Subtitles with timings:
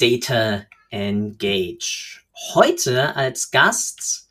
[0.00, 2.20] Data Engage.
[2.54, 4.30] Heute als Gast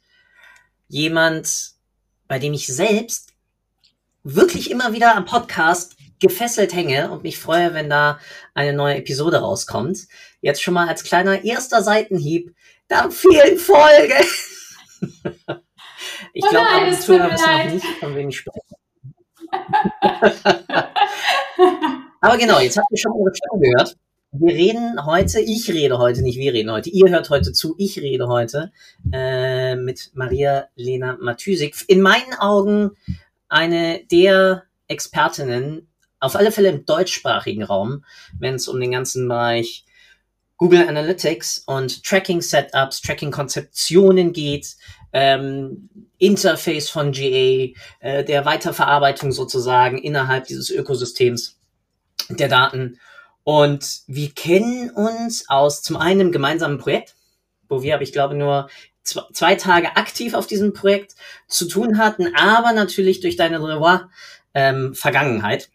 [0.87, 1.71] jemand,
[2.27, 3.33] bei dem ich selbst
[4.23, 8.19] wirklich immer wieder am Podcast gefesselt hänge und mich freue, wenn da
[8.53, 10.07] eine neue Episode rauskommt.
[10.41, 12.55] Jetzt schon mal als kleiner erster Seitenhieb.
[12.87, 14.15] Da vielen Folge.
[16.33, 18.15] ich Oh glaube, nein, ab und es zu tut habe mir ich noch nicht, von
[18.15, 18.61] wem ich spreche.
[22.21, 23.95] Aber genau, jetzt habt ihr schon eure Stimme gehört.
[24.33, 27.97] Wir reden heute, ich rede heute, nicht wir reden heute, ihr hört heute zu, ich
[27.97, 28.73] rede heute
[29.13, 31.75] äh, mit Maria Lena Matysik.
[31.87, 32.91] In meinen Augen
[33.47, 35.87] eine der Expertinnen,
[36.19, 38.03] auf alle Fälle im deutschsprachigen Raum,
[38.37, 39.85] wenn es um den ganzen Bereich
[40.57, 44.75] Google Analytics und Tracking Setups, Tracking Konzeptionen geht,
[45.13, 51.57] ähm, Interface von GA, äh, der Weiterverarbeitung sozusagen innerhalb dieses Ökosystems
[52.29, 52.99] der Daten.
[53.47, 57.15] Und wir kennen uns aus zum einen einem gemeinsamen Projekt,
[57.69, 58.67] wo wir, aber ich glaube, nur
[59.03, 61.15] zwei, Tage aktiv auf diesem Projekt
[61.47, 64.09] zu tun hatten, aber natürlich durch deine Revoir
[64.53, 65.69] ähm, Vergangenheit.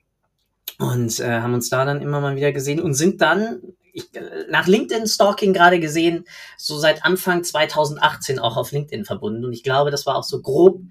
[0.78, 3.62] Und äh, haben uns da dann immer mal wieder gesehen und sind dann
[3.94, 4.10] ich,
[4.50, 6.26] nach LinkedIn-Stalking gerade gesehen,
[6.58, 9.46] so seit Anfang 2018 auch auf LinkedIn verbunden.
[9.46, 10.82] Und ich glaube, das war auch so grob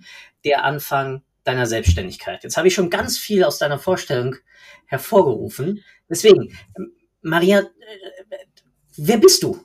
[0.45, 2.43] der Anfang deiner Selbstständigkeit.
[2.43, 4.37] Jetzt habe ich schon ganz viel aus deiner Vorstellung
[4.87, 5.83] hervorgerufen.
[6.11, 7.65] Deswegen, ähm, Maria, äh,
[8.97, 9.57] wer bist du?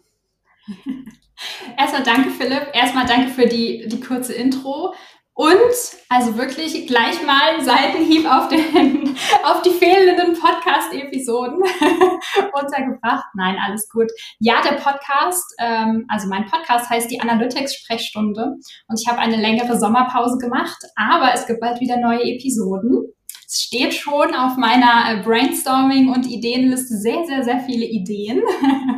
[1.76, 2.68] Erstmal danke, Philipp.
[2.72, 4.94] Erstmal danke für die, die kurze Intro.
[5.34, 5.74] Und
[6.08, 11.58] also wirklich gleich mal einen Seitenhieb auf, den, auf die fehlenden Podcast-Episoden
[12.54, 13.26] untergebracht.
[13.34, 14.10] Nein, alles gut.
[14.38, 18.54] Ja, der Podcast, ähm, also mein Podcast heißt die Analytics-Sprechstunde
[18.88, 23.12] und ich habe eine längere Sommerpause gemacht, aber es gibt bald wieder neue Episoden.
[23.46, 28.42] Es steht schon auf meiner äh, Brainstorming- und Ideenliste sehr, sehr, sehr viele Ideen.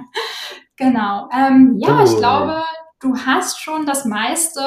[0.76, 1.28] genau.
[1.32, 2.64] Ähm, ja, ich glaube,
[3.00, 4.66] du hast schon das meiste,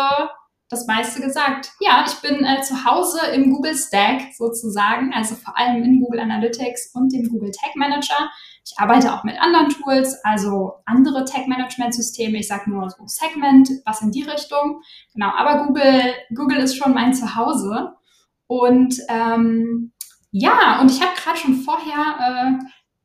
[0.69, 1.71] das meiste gesagt.
[1.79, 6.19] Ja, ich bin äh, zu Hause im Google Stack sozusagen, also vor allem in Google
[6.19, 8.29] Analytics und dem Google Tag Manager.
[8.63, 12.37] Ich arbeite auch mit anderen Tools, also andere Tag-Management-Systeme.
[12.37, 14.81] Ich sage nur so Segment, was in die Richtung.
[15.13, 17.93] Genau, aber Google, Google ist schon mein Zuhause.
[18.51, 19.94] Und ähm,
[20.31, 22.51] ja, und ich habe gerade schon vorher, äh,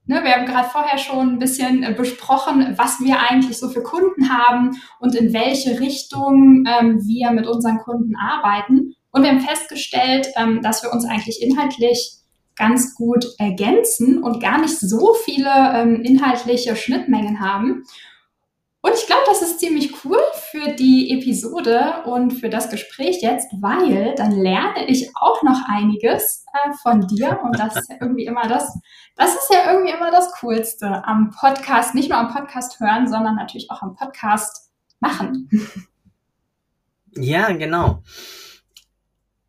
[0.07, 3.85] ne, wir haben gerade vorher schon ein bisschen äh, besprochen, was wir eigentlich so für
[3.85, 8.97] Kunden haben und in welche Richtung ähm, wir mit unseren Kunden arbeiten.
[9.12, 12.17] Und wir haben festgestellt, ähm, dass wir uns eigentlich inhaltlich
[12.56, 17.85] ganz gut ergänzen und gar nicht so viele ähm, inhaltliche Schnittmengen haben.
[18.87, 20.21] Und ich glaube, das ist ziemlich cool
[20.53, 26.45] für die Episode und für das Gespräch jetzt, weil dann lerne ich auch noch einiges
[26.53, 28.79] äh, von dir und das ist ja irgendwie immer das,
[29.17, 33.35] das ist ja irgendwie immer das Coolste am Podcast, nicht nur am Podcast hören, sondern
[33.35, 34.71] natürlich auch am Podcast
[35.01, 35.51] machen.
[37.17, 38.05] Ja, genau.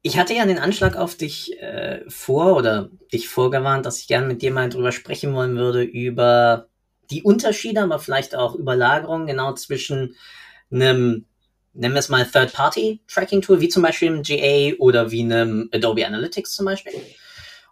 [0.01, 4.25] Ich hatte ja den Anschlag auf dich äh, vor oder dich vorgewarnt, dass ich gerne
[4.25, 6.69] mit dir mal drüber sprechen wollen würde, über
[7.09, 10.15] die Unterschiede, aber vielleicht auch Überlagerungen genau zwischen
[10.71, 11.25] einem,
[11.73, 16.53] nennen wir es mal Third-Party-Tracking-Tool, wie zum Beispiel einem GA oder wie einem Adobe Analytics
[16.53, 16.93] zum Beispiel.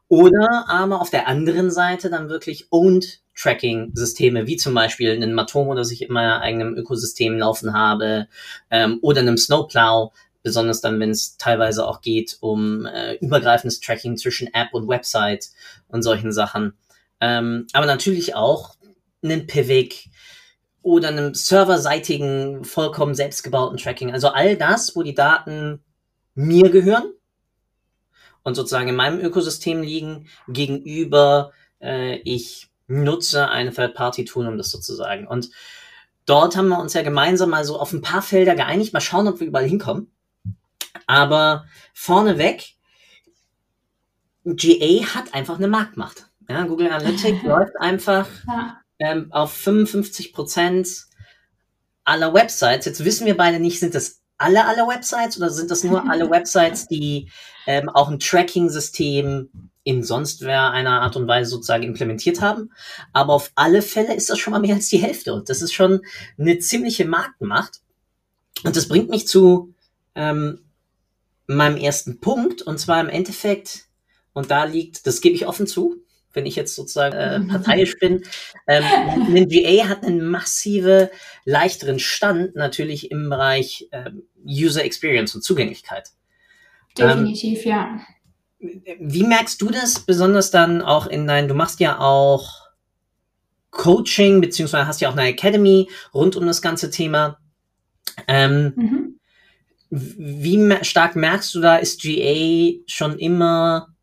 [0.07, 5.75] Oder aber auf der anderen Seite dann wirklich Owned Tracking-Systeme, wie zum Beispiel einen Matomo,
[5.75, 8.27] das ich in meiner eigenen Ökosystem laufen habe,
[8.69, 10.13] ähm, oder einem Snowplow,
[10.43, 15.49] besonders dann, wenn es teilweise auch geht um äh, übergreifendes Tracking zwischen App und Website
[15.87, 16.73] und solchen Sachen.
[17.19, 18.74] Ähm, aber natürlich auch
[19.25, 20.09] einen Pivik
[20.81, 24.11] oder einem serverseitigen, vollkommen selbstgebauten Tracking.
[24.11, 25.83] Also all das, wo die Daten
[26.35, 27.11] mir gehören
[28.43, 31.51] und sozusagen in meinem Ökosystem liegen, gegenüber
[31.81, 35.27] äh, ich nutze ein Third-Party-Tool, um das sozusagen.
[35.27, 35.49] Und
[36.27, 38.93] dort haben wir uns ja gemeinsam mal so auf ein paar Felder geeinigt.
[38.93, 40.11] Mal schauen, ob wir überall hinkommen.
[41.07, 42.75] Aber vorneweg,
[44.45, 46.29] GA hat einfach eine Marktmacht.
[46.47, 48.81] Ja, Google Analytics läuft einfach Ja.
[48.99, 50.87] Ähm, auf 55 Prozent
[52.03, 52.85] aller Websites.
[52.85, 56.29] Jetzt wissen wir beide nicht, sind das alle alle Websites oder sind das nur alle
[56.29, 57.29] Websites, die
[57.67, 59.49] ähm, auch ein Tracking-System
[59.83, 62.71] in sonst wer einer Art und Weise sozusagen implementiert haben.
[63.13, 65.33] Aber auf alle Fälle ist das schon mal mehr als die Hälfte.
[65.33, 66.01] Und das ist schon
[66.37, 67.81] eine ziemliche Marktmacht.
[68.63, 69.73] Und das bringt mich zu
[70.15, 70.61] ähm,
[71.45, 72.63] meinem ersten Punkt.
[72.63, 73.85] Und zwar im Endeffekt,
[74.33, 75.97] und da liegt, das gebe ich offen zu,
[76.35, 78.23] wenn ich jetzt sozusagen äh, parteiisch bin.
[78.67, 78.83] Ähm,
[79.35, 81.09] ein GA hat einen massive,
[81.45, 84.11] leichteren Stand natürlich im Bereich äh,
[84.45, 86.09] User Experience und Zugänglichkeit.
[86.97, 87.99] Definitiv, ähm, ja.
[88.99, 92.65] Wie merkst du das besonders dann auch in deinen, du machst ja auch
[93.71, 97.37] Coaching, beziehungsweise hast ja auch eine Academy rund um das ganze Thema.
[98.27, 99.19] Ähm, mhm.
[99.89, 103.94] Wie stark merkst du da, ist GA schon immer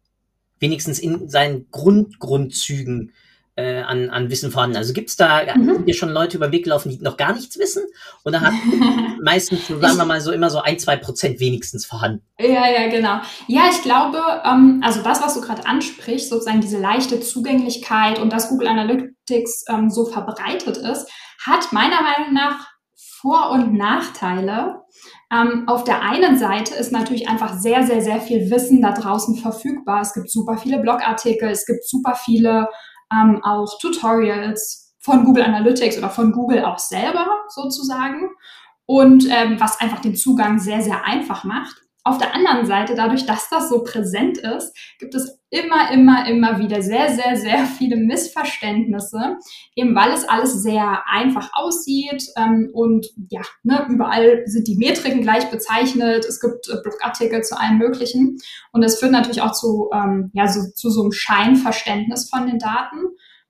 [0.62, 3.12] wenigstens in seinen Grundgrundzügen
[3.54, 4.76] äh, an, an Wissen vorhanden.
[4.76, 5.84] Also gibt es da mhm.
[5.84, 7.82] dir schon Leute über den Weg gelaufen, die noch gar nichts wissen?
[8.24, 8.54] Oder hat
[9.22, 12.24] meistens, sagen wir mal so, immer so ein, zwei Prozent wenigstens vorhanden?
[12.38, 13.20] Ja, ja, genau.
[13.48, 18.32] Ja, ich glaube, ähm, also das, was du gerade ansprichst, sozusagen diese leichte Zugänglichkeit und
[18.32, 21.10] dass Google Analytics ähm, so verbreitet ist,
[21.44, 24.80] hat meiner Meinung nach Vor- und Nachteile.
[25.32, 29.36] Ähm, auf der einen Seite ist natürlich einfach sehr, sehr, sehr viel Wissen da draußen
[29.36, 30.02] verfügbar.
[30.02, 32.68] Es gibt super viele Blogartikel, es gibt super viele
[33.12, 38.30] ähm, auch Tutorials von Google Analytics oder von Google auch selber sozusagen
[38.86, 41.82] und ähm, was einfach den Zugang sehr, sehr einfach macht.
[42.04, 46.58] Auf der anderen Seite, dadurch, dass das so präsent ist, gibt es immer, immer, immer
[46.58, 49.36] wieder sehr, sehr, sehr viele Missverständnisse,
[49.76, 55.22] eben weil es alles sehr einfach aussieht ähm, und ja, ne, überall sind die Metriken
[55.22, 58.38] gleich bezeichnet, es gibt äh, Blogartikel zu allem Möglichen
[58.72, 62.58] und das führt natürlich auch zu, ähm, ja, so, zu so einem Scheinverständnis von den
[62.58, 62.98] Daten.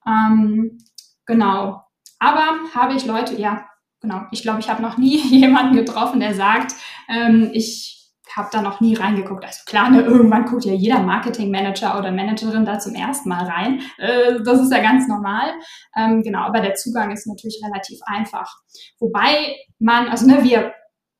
[0.06, 0.78] Ähm,
[1.24, 1.82] genau.
[2.18, 3.64] Aber habe ich Leute, ja,
[4.00, 6.74] genau, ich glaube, ich habe noch nie jemanden getroffen, der sagt,
[7.08, 8.01] ähm, ich
[8.36, 9.44] habe da noch nie reingeguckt.
[9.44, 13.80] Also klar, ne, irgendwann guckt ja jeder Marketingmanager oder Managerin da zum ersten Mal rein.
[13.98, 15.52] Äh, das ist ja ganz normal.
[15.96, 18.56] Ähm, genau, aber der Zugang ist natürlich relativ einfach.
[18.98, 20.72] Wobei man, also ne, wir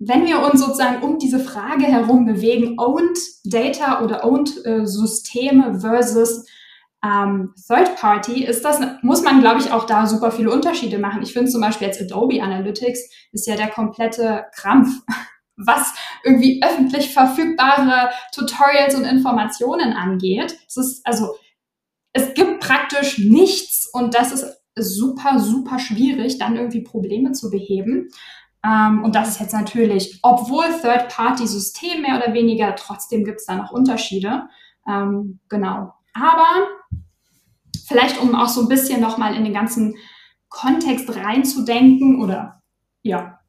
[0.05, 5.79] wenn wir uns sozusagen um diese Frage herum bewegen, Owned Data oder Owned äh, Systeme
[5.79, 6.45] versus
[7.05, 11.23] ähm, Third Party, ist das, muss man, glaube ich, auch da super viele Unterschiede machen.
[11.23, 14.89] Ich finde zum Beispiel jetzt Adobe Analytics ist ja der komplette Krampf
[15.67, 15.93] was
[16.25, 20.57] irgendwie öffentlich verfügbare Tutorials und Informationen angeht.
[20.67, 21.35] Es ist, also,
[22.13, 24.45] es gibt praktisch nichts und das ist
[24.75, 28.09] super, super schwierig, dann irgendwie Probleme zu beheben.
[28.65, 33.57] Ähm, und das ist jetzt natürlich, obwohl Third-Party-System mehr oder weniger, trotzdem gibt es da
[33.57, 34.49] noch Unterschiede.
[34.89, 35.93] Ähm, genau.
[36.15, 36.67] Aber
[37.87, 39.97] vielleicht, um auch so ein bisschen nochmal in den ganzen
[40.49, 42.63] Kontext reinzudenken oder
[43.03, 43.41] ja,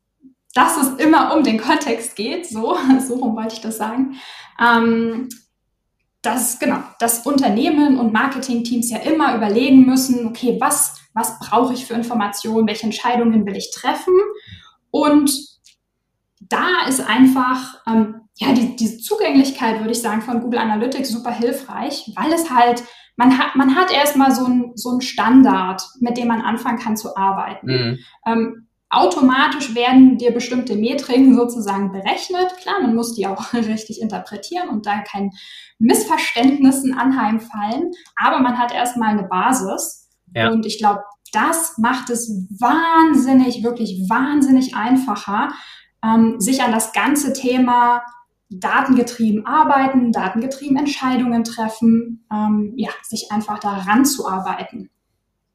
[0.54, 2.78] dass es immer um den Kontext geht, so,
[3.08, 4.16] so rum wollte ich das sagen,
[4.60, 5.30] ähm,
[6.22, 11.86] dass, genau, dass Unternehmen und Marketingteams ja immer überlegen müssen, okay, was, was brauche ich
[11.86, 14.14] für Informationen, welche Entscheidungen will ich treffen?
[14.90, 15.32] Und
[16.40, 21.32] da ist einfach, ähm, ja, die, diese Zugänglichkeit, würde ich sagen, von Google Analytics super
[21.32, 22.84] hilfreich, weil es halt,
[23.18, 26.98] man hat, man hat erstmal so ein so ein Standard, mit dem man anfangen kann
[26.98, 27.68] zu arbeiten.
[27.68, 28.00] Mhm.
[28.26, 32.56] Ähm, Automatisch werden dir bestimmte Metriken sozusagen berechnet.
[32.62, 35.32] Klar, man muss die auch richtig interpretieren und da kein
[35.80, 37.92] Missverständnissen anheimfallen.
[38.16, 40.12] Aber man hat erstmal eine Basis.
[40.36, 40.52] Ja.
[40.52, 41.02] Und ich glaube,
[41.32, 42.30] das macht es
[42.60, 45.52] wahnsinnig, wirklich wahnsinnig einfacher,
[46.04, 48.04] ähm, sich an das ganze Thema
[48.52, 54.92] datengetrieben arbeiten, datengetrieben Entscheidungen treffen, ähm, ja, sich einfach daran zu arbeiten.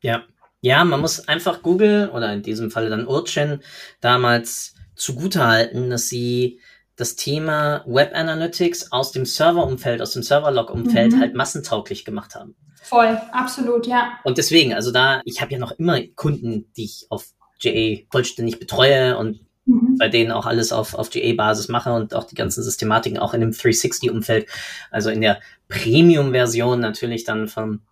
[0.01, 0.23] Ja,
[0.61, 3.61] ja, man muss einfach Google oder in diesem Falle dann Urchin
[4.01, 6.61] damals zugutehalten, dass sie
[6.97, 11.21] das Thema Web Analytics aus dem Serverumfeld, aus dem Serverlog-Umfeld mhm.
[11.21, 12.57] halt massentauglich gemacht haben.
[12.83, 14.19] Voll, absolut, ja.
[14.25, 17.27] Und deswegen, also da, ich habe ja noch immer Kunden, die ich auf
[17.61, 19.97] JA vollständig betreue und mhm.
[19.99, 23.43] bei denen auch alles auf, auf GA-Basis mache und auch die ganzen Systematiken auch in
[23.43, 24.49] dem 360-Umfeld,
[24.91, 27.83] also in der Premium-Version natürlich dann vom,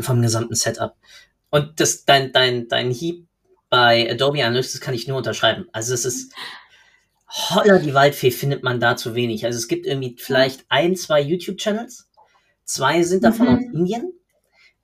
[0.00, 0.96] vom gesamten Setup.
[1.52, 3.26] Und das, dein, dein, dein Hieb
[3.68, 5.66] bei Adobe Analytics kann ich nur unterschreiben.
[5.72, 6.32] Also es ist
[7.28, 9.44] holler die Waldfee findet man da zu wenig.
[9.44, 12.08] Also es gibt irgendwie vielleicht ein, zwei YouTube-Channels.
[12.64, 13.54] Zwei sind davon mhm.
[13.54, 14.12] aus Indien.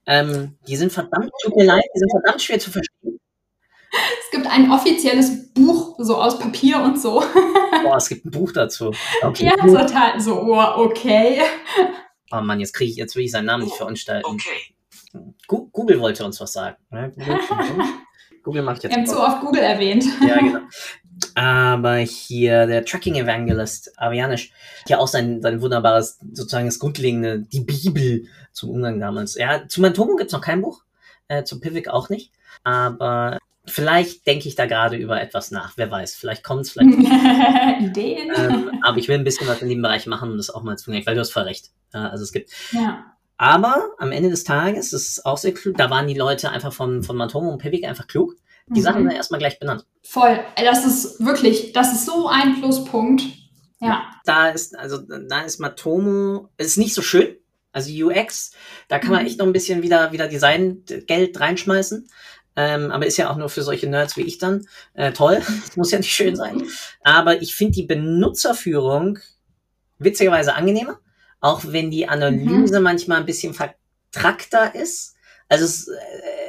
[0.07, 3.19] Ähm, die sind verdammt, tut mir leid, die sind verdammt schwer zu verstehen.
[3.91, 7.23] Es gibt ein offizielles Buch, so aus Papier und so.
[7.83, 8.93] Boah, es gibt ein Buch dazu.
[9.23, 10.21] Okay, ja, total.
[10.21, 11.41] So, oh, okay.
[12.31, 14.31] Oh Mann, jetzt kriege ich, jetzt will ich seinen Namen nicht verunstalten.
[14.31, 14.75] Okay.
[15.47, 16.77] Google wollte uns was sagen.
[16.91, 17.13] Ne?
[17.17, 17.39] Google,
[18.43, 18.93] Google macht jetzt.
[18.93, 20.05] Wir haben zu oft Google erwähnt.
[20.27, 20.61] Ja, genau.
[21.35, 24.53] aber hier der Tracking Evangelist Avianisch,
[24.87, 29.37] hier auch sein, sein wunderbares, sozusagen das Grundlegende, die Bibel zum Umgang damals.
[29.37, 30.83] Ja, zu Mantomo gibt's noch kein Buch,
[31.29, 32.33] äh, zu Pivik auch nicht,
[32.65, 36.99] aber vielleicht denke ich da gerade über etwas nach, wer weiß, vielleicht kommt's, vielleicht
[37.81, 38.33] Ideen.
[38.35, 40.77] ähm, aber ich will ein bisschen was in dem Bereich machen, um das auch mal
[40.79, 41.71] zu merken, weil du hast voll recht.
[41.93, 43.18] Ja, also es gibt ja.
[43.39, 46.73] Aber am Ende des Tages, das ist auch sehr klug, da waren die Leute einfach
[46.73, 48.35] von, von Matomo und Pivik einfach klug.
[48.67, 48.85] Die Mhm.
[48.85, 49.87] Sachen sind erstmal gleich benannt.
[50.03, 50.39] Voll.
[50.57, 53.23] Das ist wirklich, das ist so ein Pluspunkt.
[53.81, 54.03] Ja.
[54.27, 57.37] Da ist, also da ist Matomo, es ist nicht so schön.
[57.73, 58.53] Also UX,
[58.89, 59.27] da kann man Mhm.
[59.27, 62.09] echt noch ein bisschen wieder, wieder Design-Geld reinschmeißen.
[62.57, 64.67] Ähm, aber ist ja auch nur für solche Nerds wie ich dann.
[64.95, 66.65] Äh, toll, das muss ja nicht schön sein.
[67.05, 69.19] Aber ich finde die Benutzerführung
[69.99, 70.99] witzigerweise angenehmer,
[71.41, 75.15] auch wenn die Analyse manchmal ein bisschen vertrackter ist.
[75.49, 75.89] Also es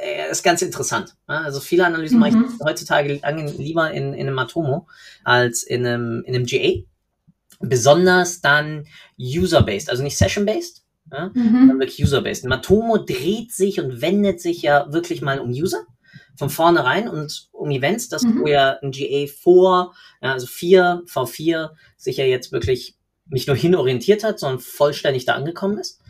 [0.02, 1.14] äh, ist ganz interessant.
[1.26, 2.44] Also viele Analysen mache Mhm.
[2.58, 4.86] ich heutzutage ange- lieber in, in einem Matomo
[5.24, 6.82] als in einem, in einem GA.
[7.60, 8.86] Besonders dann
[9.18, 10.82] user-based, also nicht session-based,
[11.12, 11.30] ja?
[11.34, 11.58] Mhm.
[11.58, 12.44] sondern wirklich user-based.
[12.46, 15.84] Matomo dreht sich und wendet sich ja wirklich mal um User
[16.38, 18.40] von vornherein und um Events, das Mhm.
[18.40, 22.96] wo ja ein GA vor, ja, also 4, V4 sich ja jetzt wirklich
[23.30, 26.00] nicht nur hinorientiert hat, sondern vollständig da angekommen ist.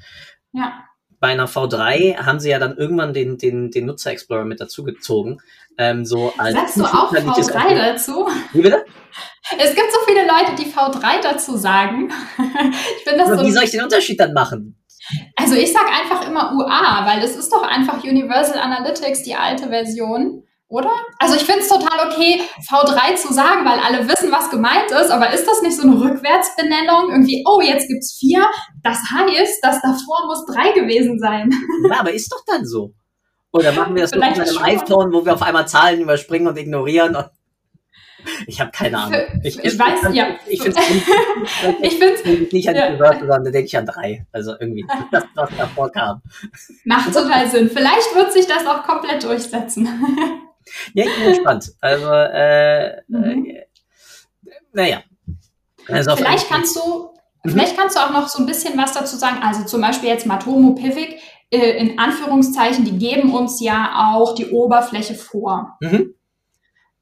[0.52, 0.84] Ja.
[1.20, 5.40] Bei einer V3 haben sie ja dann irgendwann den, den, den Nutzer Explorer mit dazugezogen.
[5.76, 8.28] Ähm, so als Sagst du auch unverständliches V3 dazu?
[8.52, 8.84] Wie bitte?
[9.58, 12.10] Es gibt so viele Leute, die V3 dazu sagen.
[12.96, 13.46] Ich finde das Aber so.
[13.46, 14.76] wie soll ich den Unterschied dann machen?
[15.36, 19.68] Also ich sag einfach immer UA, weil das ist doch einfach Universal Analytics, die alte
[19.68, 20.90] Version, oder?
[21.18, 25.10] Also ich finde es total okay, V3 zu sagen, weil alle wissen, was gemeint ist,
[25.10, 27.10] aber ist das nicht so eine Rückwärtsbenennung?
[27.10, 28.46] Irgendwie, oh, jetzt gibt's vier.
[28.82, 31.50] Das heißt, das davor muss drei gewesen sein.
[31.90, 32.92] Ja, aber ist doch dann so.
[33.52, 34.64] Oder machen wir das Vielleicht mit einem schon.
[34.64, 37.16] iPhone, wo wir auf einmal Zahlen überspringen und ignorieren?
[37.16, 37.26] Und
[38.46, 39.12] ich habe keine Ahnung.
[39.14, 40.26] Für- ich weiß, ja.
[40.46, 40.78] Ich finde
[41.82, 42.86] Ich finde es nicht an Ja.
[42.86, 44.24] die Universal, sondern da denke ich an drei.
[44.30, 46.22] Also irgendwie das, was davor kam.
[46.84, 47.68] macht total Sinn.
[47.70, 49.88] Vielleicht wird sich das auch komplett durchsetzen.
[50.94, 51.72] Ja, ich bin gespannt.
[51.80, 53.46] Also, äh, Mhm.
[53.46, 53.66] äh,
[54.72, 55.02] naja.
[55.88, 57.10] Also Vielleicht kannst du,
[57.44, 57.50] Mhm.
[57.50, 59.38] vielleicht kannst du auch noch so ein bisschen was dazu sagen.
[59.42, 61.18] Also zum Beispiel jetzt Matomo Pivik,
[61.50, 65.76] äh, in Anführungszeichen, die geben uns ja auch die Oberfläche vor.
[65.80, 66.14] Mhm.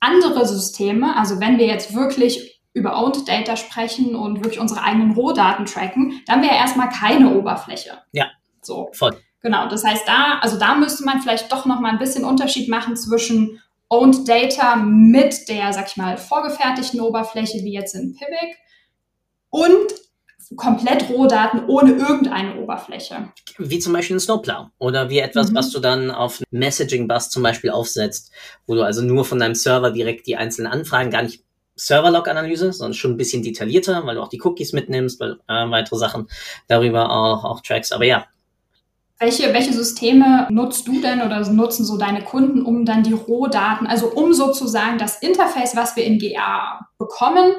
[0.00, 5.12] Andere Systeme, also wenn wir jetzt wirklich über Owned Data sprechen und wirklich unsere eigenen
[5.12, 7.98] Rohdaten tracken, dann wäre erstmal keine Oberfläche.
[8.12, 8.26] Ja.
[8.62, 8.90] So.
[8.92, 9.18] Voll.
[9.40, 9.68] Genau.
[9.68, 12.96] Das heißt, da, also da müsste man vielleicht doch noch mal ein bisschen Unterschied machen
[12.96, 18.56] zwischen Owned Data mit der, sag ich mal, vorgefertigten Oberfläche, wie jetzt in Pivik,
[19.50, 19.94] und
[20.56, 23.32] komplett Rohdaten ohne irgendeine Oberfläche.
[23.58, 25.54] wie zum Beispiel ein Snowplow oder wie etwas, Mhm.
[25.56, 28.30] was du dann auf Messaging Bus zum Beispiel aufsetzt,
[28.66, 31.42] wo du also nur von deinem Server direkt die einzelnen Anfragen, gar nicht
[31.76, 35.96] Server-Log-Analyse, sondern schon ein bisschen detaillierter, weil du auch die Cookies mitnimmst, weil äh, weitere
[35.96, 36.28] Sachen
[36.66, 37.92] darüber auch, auch trackst.
[37.92, 38.26] Aber ja,
[39.20, 43.86] Welche, welche Systeme nutzt du denn oder nutzen so deine Kunden, um dann die Rohdaten,
[43.88, 47.54] also um sozusagen das Interface, was wir in GA bekommen,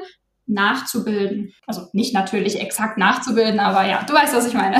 [0.46, 1.52] nachzubilden?
[1.66, 4.78] Also nicht natürlich exakt nachzubilden, aber ja, du weißt, was ich meine.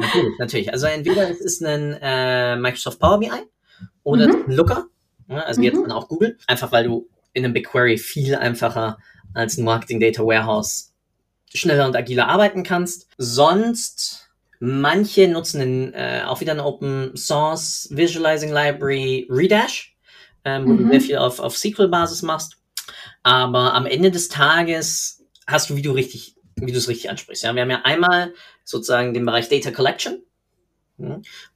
[0.00, 0.72] natürlich, natürlich.
[0.72, 3.30] Also entweder es ist ein äh, Microsoft Power BI
[4.02, 4.44] oder Mhm.
[4.48, 4.86] ein Looker,
[5.28, 5.82] ne, also jetzt Mhm.
[5.82, 8.96] dann auch Google, einfach weil du in einem BigQuery viel einfacher
[9.34, 10.94] als ein Marketing Data Warehouse
[11.52, 13.06] schneller und agiler arbeiten kannst.
[13.18, 14.30] Sonst
[14.64, 19.96] manche nutzen einen, äh, auch wieder eine Open Source Visualizing Library Redash,
[20.44, 20.90] ähm, wo du Mhm.
[20.90, 22.58] sehr viel auf, auf SQL-Basis machst.
[23.24, 27.42] Aber am Ende des Tages hast du, wie du richtig, wie du es richtig ansprichst.
[27.42, 30.22] Ja, wir haben ja einmal sozusagen den Bereich Data Collection,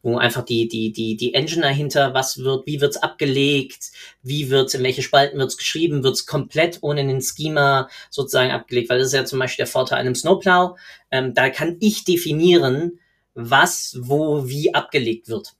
[0.02, 4.74] wo einfach die, die, die, die Engine dahinter, was wird, wie wird's abgelegt, wie wird's,
[4.74, 9.14] in welche Spalten wird's geschrieben, wird's komplett ohne einen Schema sozusagen abgelegt, weil das ist
[9.14, 10.76] ja zum Beispiel der Vorteil einem Snowplow.
[11.10, 12.98] Ähm, da kann ich definieren,
[13.34, 15.54] was, wo, wie abgelegt wird.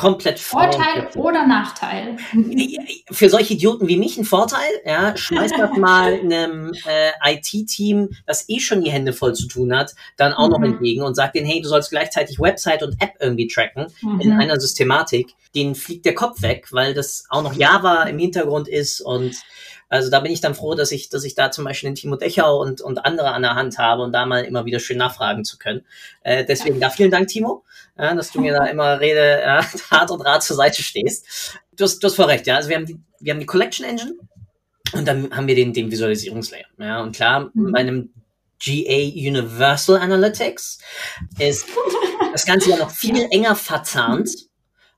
[0.00, 1.22] Komplett Vorteil flexibel.
[1.22, 2.16] oder Nachteil?
[3.10, 8.48] Für solche Idioten wie mich ein Vorteil, ja, schmeiß das mal einem äh, IT-Team, das
[8.48, 10.64] eh schon die Hände voll zu tun hat, dann auch noch Mhm.
[10.64, 13.86] entgegen und sagt denen, hey, du sollst gleichzeitig Website und App irgendwie tracken
[14.20, 14.38] in Mhm.
[14.40, 19.00] einer Systematik, denen fliegt der Kopf weg, weil das auch noch Java im Hintergrund ist
[19.00, 19.36] und
[19.92, 22.14] also da bin ich dann froh, dass ich, dass ich da zum Beispiel den Timo
[22.14, 25.44] Dechau und, und andere an der Hand habe und da mal immer wieder schön nachfragen
[25.44, 25.84] zu können.
[26.22, 27.64] Äh, deswegen da vielen Dank, Timo,
[28.00, 31.58] ja, dass du mir da immer Rede, ja, Tat und Rat zur Seite stehst.
[31.76, 32.56] Du hast, du hast voll recht, ja.
[32.56, 34.14] Also wir haben die, wir haben die Collection Engine
[34.92, 36.66] und dann haben wir den, den Visualisierungslayer.
[36.78, 37.72] Ja, und klar, Mhm.
[37.72, 38.12] bei einem
[38.62, 40.78] GA Universal Analytics
[41.38, 41.66] ist
[42.32, 44.28] das Ganze ja noch viel enger verzahnt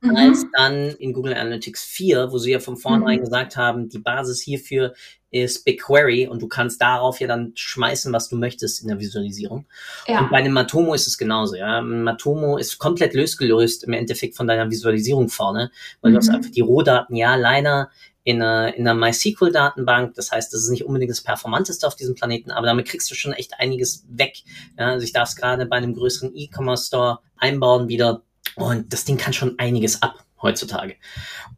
[0.03, 0.17] mhm.
[0.17, 3.25] als dann in Google Analytics 4, wo sie ja von vornherein mhm.
[3.25, 4.95] gesagt haben, die Basis hierfür
[5.31, 9.65] ist BigQuery und du kannst darauf ja dann schmeißen, was du möchtest in der Visualisierung.
[10.07, 10.21] Ja.
[10.21, 11.81] Und bei einem Matomo ist es genauso, ja.
[11.81, 15.71] Matomo ist komplett losgelöst im Endeffekt von deiner Visualisierung vorne,
[16.03, 16.15] weil mhm.
[16.15, 16.35] du hast mhm.
[16.35, 17.91] einfach die Rohdaten, ja, leider
[18.25, 20.15] in einer, in einer MySQL-Datenbank.
[20.15, 23.15] Das heißt, das ist nicht unbedingt das Performanteste auf diesem Planeten, aber damit kriegst du
[23.15, 24.43] schon echt einiges weg.
[24.79, 28.23] Ja, also ich darf es gerade bei einem größeren E-Commerce-Store einbauen wieder
[28.57, 30.97] und das Ding kann schon einiges ab heutzutage.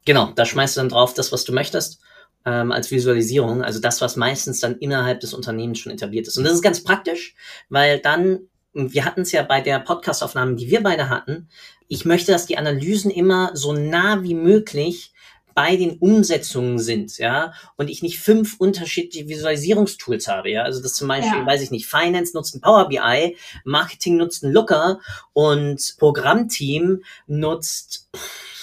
[0.04, 2.00] Genau, da schmeißt du dann drauf das, was du möchtest
[2.44, 6.36] ähm, als Visualisierung, also das, was meistens dann innerhalb des Unternehmens schon etabliert ist.
[6.36, 7.34] Und das ist ganz praktisch,
[7.68, 8.40] weil dann,
[8.72, 11.48] wir hatten es ja bei der Podcastaufnahme, die wir beide hatten,
[11.88, 15.13] ich möchte, dass die Analysen immer so nah wie möglich
[15.54, 20.94] bei den Umsetzungen sind, ja, und ich nicht fünf unterschiedliche Visualisierungstools habe, ja, also das
[20.94, 21.46] zum Beispiel, ja.
[21.46, 25.00] weiß ich nicht, Finance nutzt ein Power BI, Marketing nutzt ein Looker
[25.32, 28.08] und Programmteam nutzt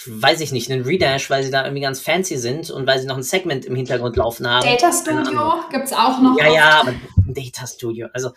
[0.07, 3.07] weiß ich nicht, einen Redash, weil sie da irgendwie ganz fancy sind und weil sie
[3.07, 4.65] noch ein Segment im Hintergrund laufen haben.
[4.65, 6.38] Data Studio gibt's auch noch.
[6.39, 6.55] Ja, oft.
[6.55, 6.93] ja, aber
[7.27, 8.31] Data Studio, also,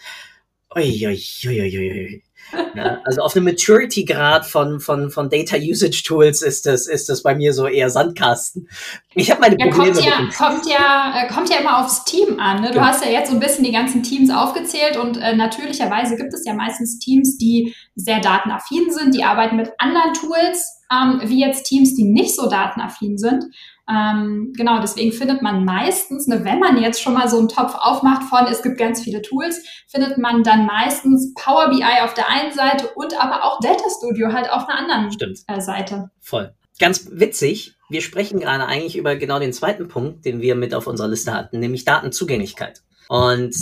[0.76, 2.22] ui, ui, ui, ui, ui.
[2.74, 7.22] Ja, also auf einem Maturity-Grad von, von, von Data Usage Tools ist das, ist das
[7.22, 8.68] bei mir so eher Sandkasten.
[9.14, 10.00] Ich habe meine Probleme.
[10.00, 12.62] Ja, kommt ja, kommt ja, äh, kommt ja immer aufs Team an.
[12.62, 12.70] Ne?
[12.70, 12.86] Du ja.
[12.86, 16.44] hast ja jetzt so ein bisschen die ganzen Teams aufgezählt und äh, natürlicherweise gibt es
[16.44, 21.64] ja meistens Teams, die sehr datenaffin sind, die arbeiten mit anderen Tools, ähm, wie jetzt
[21.64, 23.44] Teams, die nicht so datenaffin sind.
[23.88, 27.74] Ähm, genau, deswegen findet man meistens, ne, wenn man jetzt schon mal so einen Topf
[27.74, 32.30] aufmacht von, es gibt ganz viele Tools, findet man dann meistens Power BI auf der
[32.30, 35.14] einen Seite und aber auch Data Studio halt auf der anderen
[35.48, 36.10] äh, Seite.
[36.20, 36.54] Voll.
[36.80, 40.86] Ganz witzig, wir sprechen gerade eigentlich über genau den zweiten Punkt, den wir mit auf
[40.86, 42.82] unserer Liste hatten, nämlich Datenzugänglichkeit.
[43.08, 43.54] Und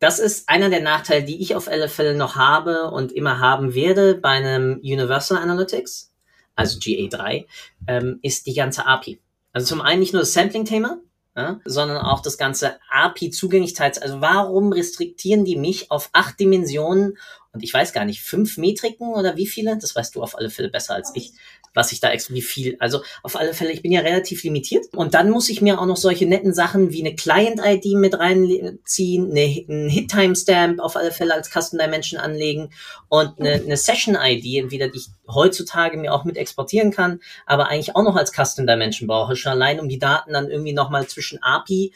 [0.00, 3.74] das ist einer der Nachteile, die ich auf alle Fälle noch habe und immer haben
[3.74, 6.12] werde bei einem Universal Analytics,
[6.58, 7.46] also GA3,
[7.86, 9.20] ähm, ist die ganze API.
[9.52, 10.98] Also zum einen nicht nur das Sampling-Thema,
[11.36, 13.98] ja, sondern auch das ganze API-Zugänglichkeits.
[13.98, 17.16] Also warum restriktieren die mich auf acht Dimensionen
[17.52, 19.78] und ich weiß gar nicht, fünf Metriken oder wie viele?
[19.78, 21.32] Das weißt du auf alle Fälle besser als ich
[21.74, 22.76] was ich da wie viel.
[22.80, 24.86] Also auf alle Fälle, ich bin ja relativ limitiert.
[24.94, 29.30] Und dann muss ich mir auch noch solche netten Sachen wie eine Client-ID mit reinziehen,
[29.30, 32.70] eine, ein Hit-Timestamp auf alle Fälle als Custom Dimension anlegen
[33.08, 37.94] und eine, eine Session-ID, entweder die ich heutzutage mir auch mit exportieren kann, aber eigentlich
[37.94, 41.42] auch noch als Custom Dimension brauche, schon allein um die Daten dann irgendwie nochmal zwischen
[41.42, 41.92] API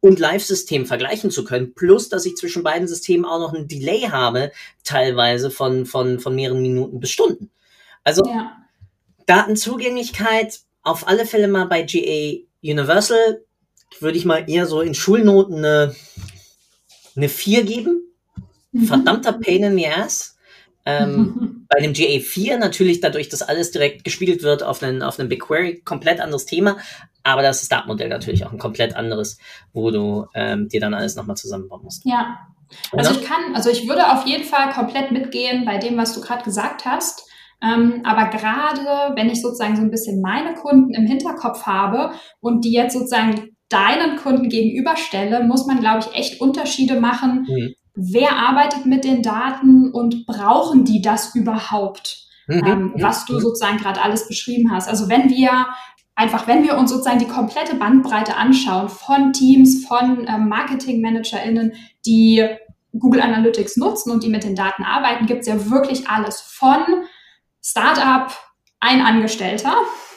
[0.00, 4.02] und Live-System vergleichen zu können, plus dass ich zwischen beiden Systemen auch noch ein Delay
[4.02, 4.52] habe,
[4.84, 7.50] teilweise von, von, von mehreren Minuten bis Stunden.
[8.04, 8.56] Also ja.
[9.28, 13.42] Datenzugänglichkeit auf alle Fälle mal bei GA Universal
[14.00, 15.94] würde ich mal eher so in Schulnoten eine,
[17.16, 18.02] eine 4 geben.
[18.72, 18.84] Mhm.
[18.84, 20.36] Verdammter Pain in the Ass.
[20.84, 21.54] Ähm.
[21.70, 25.82] Bei dem GA4 natürlich dadurch, dass alles direkt gespiegelt wird auf einen, auf einen BigQuery,
[25.82, 26.78] komplett anderes Thema.
[27.22, 29.36] Aber das Startmodell natürlich auch ein komplett anderes,
[29.74, 32.06] wo du ähm, dir dann alles nochmal zusammenbauen musst.
[32.06, 32.38] Ja.
[32.92, 36.22] Also ich kann, also ich würde auf jeden Fall komplett mitgehen bei dem, was du
[36.22, 37.27] gerade gesagt hast.
[37.62, 42.64] Ähm, aber gerade wenn ich sozusagen so ein bisschen meine Kunden im Hinterkopf habe und
[42.64, 47.46] die jetzt sozusagen deinen Kunden gegenüberstelle, muss man, glaube ich, echt Unterschiede machen.
[47.48, 47.74] Mhm.
[47.94, 52.28] Wer arbeitet mit den Daten und brauchen die das überhaupt?
[52.46, 52.64] Mhm.
[52.64, 53.40] Ähm, was du mhm.
[53.40, 54.88] sozusagen gerade alles beschrieben hast.
[54.88, 55.66] Also wenn wir
[56.14, 61.74] einfach, wenn wir uns sozusagen die komplette Bandbreite anschauen von Teams, von ähm, MarketingmanagerInnen,
[62.06, 62.44] die
[62.98, 66.80] Google Analytics nutzen und die mit den Daten arbeiten, gibt es ja wirklich alles von
[67.62, 68.32] Startup,
[68.80, 69.74] ein Angestellter,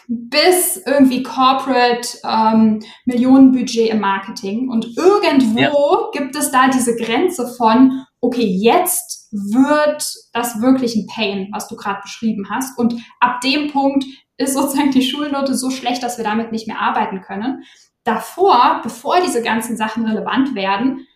[0.08, 4.70] bis irgendwie Corporate ähm, Millionenbudget im Marketing.
[4.70, 5.72] Und irgendwo ja.
[6.12, 11.76] gibt es da diese Grenze von, okay, jetzt wird das wirklich ein Pain, was du
[11.76, 12.78] gerade beschrieben hast.
[12.78, 14.06] Und ab dem Punkt
[14.38, 17.64] ist sozusagen die Schulnote so schlecht, dass wir damit nicht mehr arbeiten können.
[18.04, 21.08] Davor, bevor diese ganzen Sachen relevant werden,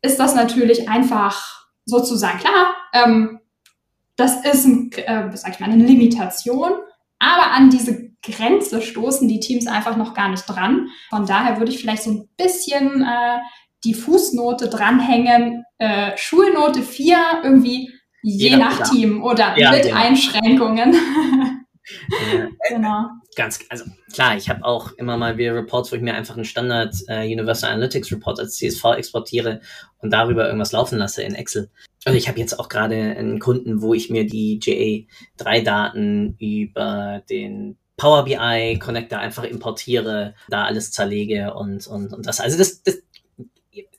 [0.00, 2.74] ist das natürlich einfach sozusagen klar.
[2.92, 3.40] Ähm,
[4.18, 6.72] das ist, ein, äh, sag ich mal, eine Limitation.
[7.20, 10.88] Aber an diese Grenze stoßen die Teams einfach noch gar nicht dran.
[11.08, 13.38] Von daher würde ich vielleicht so ein bisschen äh,
[13.84, 15.64] die Fußnote dranhängen.
[15.78, 17.90] Äh, Schulnote 4 irgendwie
[18.22, 19.96] je, je nach, nach Team oder ja, mit genau.
[19.96, 20.94] Einschränkungen.
[20.94, 23.06] Ja, genau.
[23.36, 26.44] Ganz, also klar, ich habe auch immer mal wieder Reports, wo ich mir einfach einen
[26.44, 29.60] Standard äh, Universal Analytics Report als CSV exportiere
[29.98, 31.70] und darüber irgendwas laufen lasse in Excel.
[32.08, 37.76] Also ich habe jetzt auch gerade einen Kunden, wo ich mir die JA3-Daten über den
[37.98, 42.40] Power BI Connector einfach importiere, da alles zerlege und, und, und das.
[42.40, 42.98] Also das, das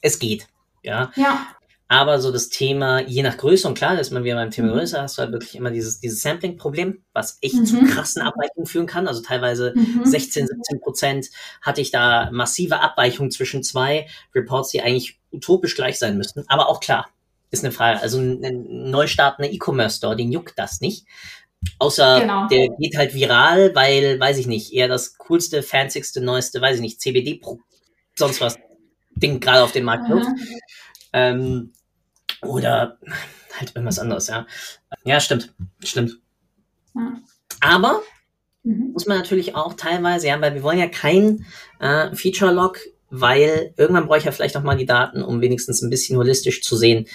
[0.02, 0.48] es geht.
[0.82, 1.12] Ja.
[1.16, 1.48] ja.
[1.88, 5.02] Aber so das Thema, je nach Größe, und klar, ist man wieder beim Thema Größe,
[5.02, 7.66] hast du halt wirklich immer dieses, dieses Sampling-Problem, was echt mhm.
[7.66, 9.08] zu krassen Abweichungen führen kann.
[9.08, 10.06] Also teilweise mhm.
[10.06, 11.28] 16, 17 Prozent
[11.62, 16.44] hatte ich da massive Abweichungen zwischen zwei Reports, die eigentlich utopisch gleich sein müssten.
[16.48, 17.08] Aber auch klar,
[17.52, 18.02] ist eine Frage.
[18.02, 21.06] Also ein, ein neu startender E-Commerce-Store, den juckt das nicht.
[21.78, 22.48] Außer genau.
[22.48, 26.82] der geht halt viral, weil, weiß ich nicht, eher das coolste, fancyste, neueste, weiß ich
[26.82, 27.42] nicht, CBD,
[28.16, 28.58] sonst was
[29.16, 30.30] Ding gerade auf den Markt wirft.
[31.12, 31.74] Ähm,
[32.42, 33.00] oder
[33.58, 34.46] halt irgendwas anderes, ja.
[35.04, 35.54] Ja, stimmt.
[35.84, 36.20] Stimmt.
[36.96, 37.20] Ja.
[37.60, 38.02] Aber
[38.64, 38.92] mhm.
[38.94, 41.46] muss man natürlich auch teilweise, ja, weil wir wollen ja kein
[41.80, 42.80] äh, Feature-Log,
[43.10, 46.62] weil irgendwann brauche ich ja vielleicht auch mal die Daten, um wenigstens ein bisschen holistisch
[46.62, 47.08] zu sehen,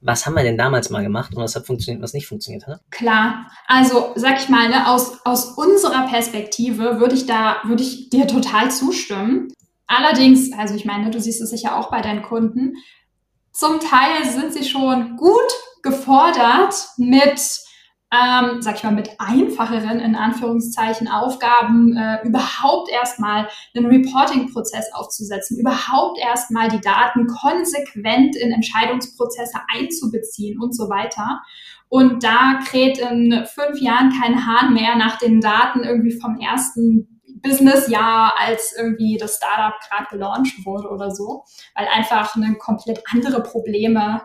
[0.00, 2.80] was haben wir denn damals mal gemacht und was hat funktioniert, was nicht funktioniert hat.
[2.90, 8.10] Klar, also sag ich mal, ne, aus, aus unserer Perspektive würde ich da, würde ich
[8.10, 9.52] dir total zustimmen.
[9.86, 12.74] Allerdings, also ich meine, du siehst es sicher auch bei deinen Kunden,
[13.52, 15.36] zum Teil sind sie schon gut
[15.82, 17.40] gefordert mit,
[18.12, 25.58] ähm, sag ich mal, mit einfacheren, in Anführungszeichen, Aufgaben, äh, überhaupt erstmal einen Reporting-Prozess aufzusetzen,
[25.58, 31.40] überhaupt erstmal die Daten konsequent in Entscheidungsprozesse einzubeziehen und so weiter.
[31.88, 37.20] Und da kräht in fünf Jahren kein Hahn mehr nach den Daten irgendwie vom ersten
[37.42, 41.44] Businessjahr, als irgendwie das Startup gerade gelauncht wurde oder so,
[41.74, 44.22] weil einfach eine komplett andere Probleme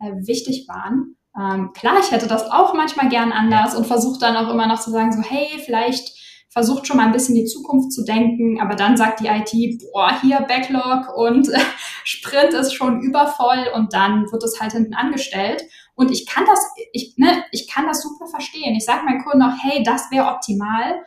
[0.00, 1.16] äh, wichtig waren.
[1.38, 4.80] Ähm, klar, ich hätte das auch manchmal gern anders und versuche dann auch immer noch
[4.80, 6.16] zu sagen, so, hey, vielleicht
[6.48, 10.18] versucht schon mal ein bisschen die Zukunft zu denken, aber dann sagt die IT, boah,
[10.22, 11.48] hier Backlog und
[12.04, 15.62] Sprint ist schon übervoll und dann wird es halt hinten angestellt.
[15.94, 16.60] Und ich kann das,
[16.92, 18.74] ich, ne, ich kann das super verstehen.
[18.74, 21.02] Ich sage meinen Kunden auch, hey, das wäre optimal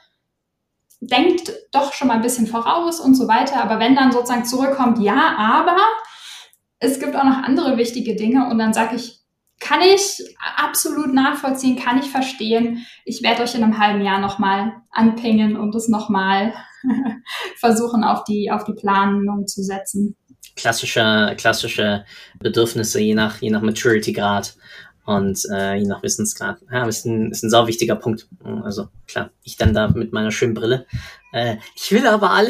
[1.01, 3.61] denkt doch schon mal ein bisschen voraus und so weiter.
[3.63, 5.77] Aber wenn dann sozusagen zurückkommt, ja, aber
[6.79, 9.18] es gibt auch noch andere wichtige Dinge und dann sage ich,
[9.59, 10.23] kann ich
[10.57, 12.85] absolut nachvollziehen, kann ich verstehen.
[13.05, 16.53] Ich werde euch in einem halben Jahr nochmal anpingen und es nochmal
[17.57, 20.15] versuchen auf die, auf die Planung zu setzen.
[20.55, 22.05] Klassische, klassische
[22.39, 24.55] Bedürfnisse je nach, je nach Maturity Grad
[25.05, 26.57] und äh, je nach Wissensgrad.
[26.71, 28.27] Ja, ist ein, ist ein sau wichtiger Punkt.
[28.63, 30.85] Also klar, ich dann da mit meiner schönen Brille.
[31.33, 32.49] Äh, ich will aber alle.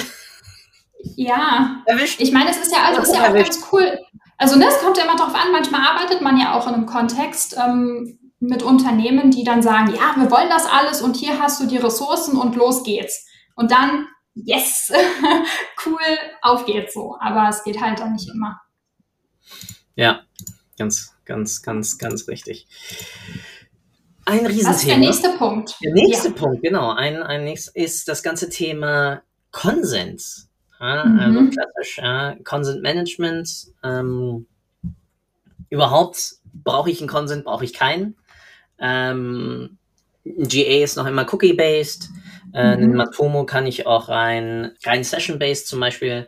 [1.16, 2.20] Ja, erwischt.
[2.20, 3.98] ich meine, es ist ja, also, ist ja auch ganz cool.
[4.40, 6.86] Also ne, es kommt ja immer darauf an, manchmal arbeitet man ja auch in einem
[6.88, 11.62] Kontext ähm, mit Unternehmen, die dann sagen, ja, wir wollen das alles und hier hast
[11.62, 13.28] du die Ressourcen und los geht's.
[13.56, 14.92] Und dann, yes,
[15.86, 16.00] cool,
[16.42, 17.18] auf geht's so.
[17.20, 18.60] Aber es geht halt dann nicht immer.
[19.96, 20.22] Ja,
[20.78, 22.66] ganz, Ganz, ganz, ganz richtig.
[24.26, 24.70] Ein Riesenthema.
[24.72, 25.76] Was ist der nächste Punkt?
[25.84, 26.34] Der nächste ja.
[26.34, 26.92] Punkt, genau.
[26.92, 29.22] Ein, ein nächstes ist das ganze Thema
[29.52, 30.49] Konsens.
[30.80, 31.20] Ja, mhm.
[31.20, 33.68] Also klassisch, ja, Consent Management.
[33.84, 34.46] Ähm,
[35.70, 38.16] überhaupt brauche ich einen Consent, brauche ich keinen.
[38.80, 39.78] Ähm,
[40.24, 42.10] GA ist noch immer Cookie-based.
[42.54, 42.84] Äh, mhm.
[42.84, 46.28] In Matomo kann ich auch rein, rein Session-based zum Beispiel.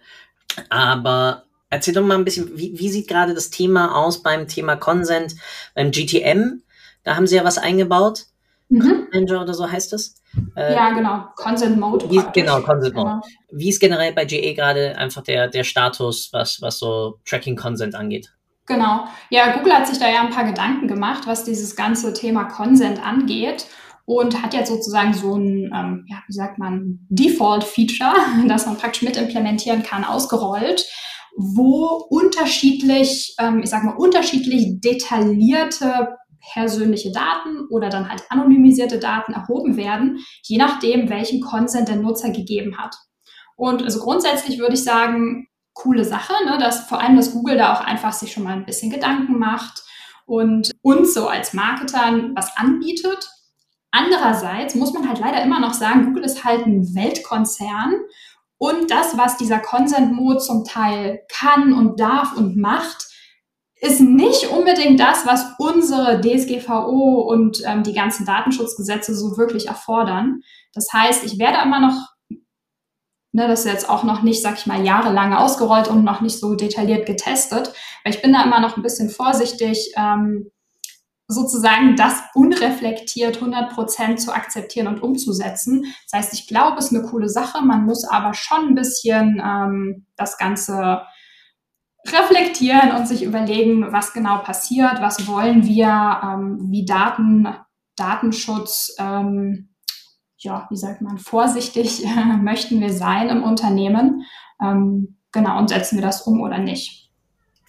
[0.70, 4.76] Aber Erzähl doch mal ein bisschen, wie, wie sieht gerade das Thema aus beim Thema
[4.76, 5.36] Consent,
[5.74, 6.62] beim GTM?
[7.04, 8.26] Da haben sie ja was eingebaut.
[8.68, 9.08] Mhm.
[9.12, 10.21] Manager oder so heißt das.
[10.56, 11.26] Äh, ja, genau.
[11.36, 12.10] Consent Mode.
[12.10, 13.10] Wie, genau, Consent Mode.
[13.10, 13.22] Genau.
[13.52, 17.96] Wie ist generell bei GA gerade einfach der, der Status, was, was so Tracking Consent
[17.96, 18.34] angeht?
[18.66, 19.06] Genau.
[19.30, 23.06] Ja, Google hat sich da ja ein paar Gedanken gemacht, was dieses ganze Thema Consent
[23.06, 23.66] angeht
[24.06, 28.16] und hat jetzt sozusagen so ein, ähm, ja, wie sagt man, Default-Feature,
[28.48, 30.86] das man praktisch mit implementieren kann, ausgerollt
[31.38, 36.18] wo unterschiedlich, ähm, ich sag mal, unterschiedlich detaillierte
[36.54, 42.32] persönliche Daten oder dann halt anonymisierte Daten erhoben werden, je nachdem, welchen Consent der Nutzer
[42.32, 42.96] gegeben hat.
[43.56, 47.74] Und also grundsätzlich würde ich sagen, coole Sache, ne, dass vor allem das Google da
[47.74, 49.84] auch einfach sich schon mal ein bisschen Gedanken macht
[50.26, 53.30] und uns so als Marketern was anbietet.
[53.92, 57.96] Andererseits muss man halt leider immer noch sagen, Google ist halt ein Weltkonzern
[58.58, 63.08] und das, was dieser Consent Mode zum Teil kann und darf und macht,
[63.82, 70.42] ist nicht unbedingt das, was unsere DSGVO und ähm, die ganzen Datenschutzgesetze so wirklich erfordern.
[70.74, 71.96] Das heißt, ich werde immer noch,
[73.32, 76.40] ne, das ist jetzt auch noch nicht, sag ich mal, jahrelang ausgerollt und noch nicht
[76.40, 80.52] so detailliert getestet, weil ich bin da immer noch ein bisschen vorsichtig, ähm,
[81.28, 85.86] sozusagen das unreflektiert 100 Prozent zu akzeptieren und umzusetzen.
[86.12, 87.64] Das heißt, ich glaube, es ist eine coole Sache.
[87.64, 91.02] Man muss aber schon ein bisschen ähm, das Ganze
[92.08, 97.48] reflektieren und sich überlegen, was genau passiert, was wollen wir, ähm, wie Daten,
[97.96, 99.70] Datenschutz, ähm,
[100.38, 104.24] ja, wie sagt man, vorsichtig äh, möchten wir sein im Unternehmen.
[104.62, 107.12] Ähm, genau, und setzen wir das um oder nicht.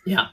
[0.05, 0.31] Ja,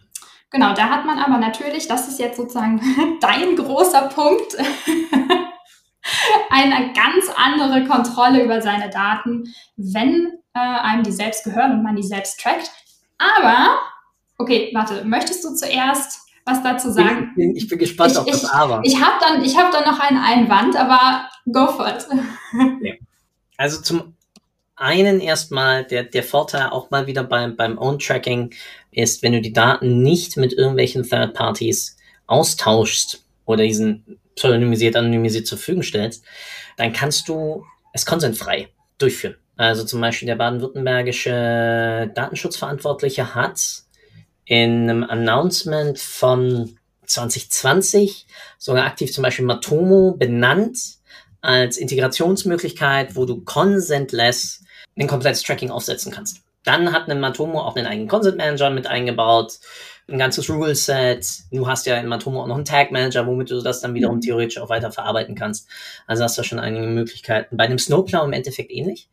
[0.52, 2.82] Genau, da hat man aber natürlich, das ist jetzt sozusagen
[3.22, 4.58] dein großer Punkt,
[6.50, 11.96] eine ganz andere Kontrolle über seine Daten, wenn äh, einem die selbst gehören und man
[11.96, 12.72] die selbst trackt.
[13.20, 13.80] Aber,
[14.38, 17.30] okay, warte, möchtest du zuerst was dazu sagen?
[17.32, 18.82] Ich bin, ich bin gespannt ich, auf das ich, Aber.
[18.84, 22.08] Ich habe dann, hab dann noch einen Einwand, aber go for it.
[23.58, 24.16] Also zum
[24.78, 28.52] einen erstmal der, der Vorteil auch mal wieder beim, beim Own-Tracking
[28.92, 35.46] ist, wenn du die Daten nicht mit irgendwelchen Third Parties austauschst oder diesen pseudonymisiert, anonymisiert
[35.46, 36.24] zur Verfügung stellst,
[36.78, 39.36] dann kannst du es konsentfrei durchführen.
[39.60, 43.60] Also zum Beispiel der baden-württembergische Datenschutzverantwortliche hat
[44.46, 48.26] in einem Announcement von 2020
[48.58, 50.80] sogar aktiv zum Beispiel Matomo benannt
[51.42, 54.64] als Integrationsmöglichkeit, wo du consentless
[54.98, 56.38] ein komplettes Tracking aufsetzen kannst.
[56.64, 59.60] Dann hat ein Matomo auch einen eigenen Consent Manager mit eingebaut,
[60.12, 61.26] ein ganzes Rule Set.
[61.52, 64.18] Du hast ja in Matomo auch noch einen Tag Manager, womit du das dann wiederum
[64.18, 64.22] mhm.
[64.22, 65.68] theoretisch auch weiter verarbeiten kannst.
[66.08, 67.58] Also hast du schon einige Möglichkeiten.
[67.58, 69.10] Bei einem Snowplow im Endeffekt ähnlich,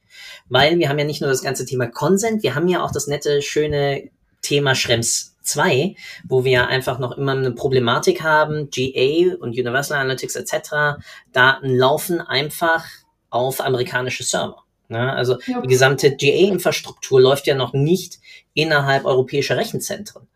[0.49, 3.07] weil wir haben ja nicht nur das ganze Thema Consent, wir haben ja auch das
[3.07, 4.11] nette, schöne
[4.43, 5.95] Thema Schrems 2,
[6.29, 11.01] wo wir einfach noch immer eine Problematik haben, GA und Universal Analytics etc.
[11.33, 12.85] Daten laufen einfach
[13.31, 14.63] auf amerikanische Server.
[14.89, 15.61] Ja, also ja.
[15.61, 18.21] die gesamte GA-Infrastruktur läuft ja noch nicht
[18.55, 20.29] innerhalb europäischer Rechenzentren.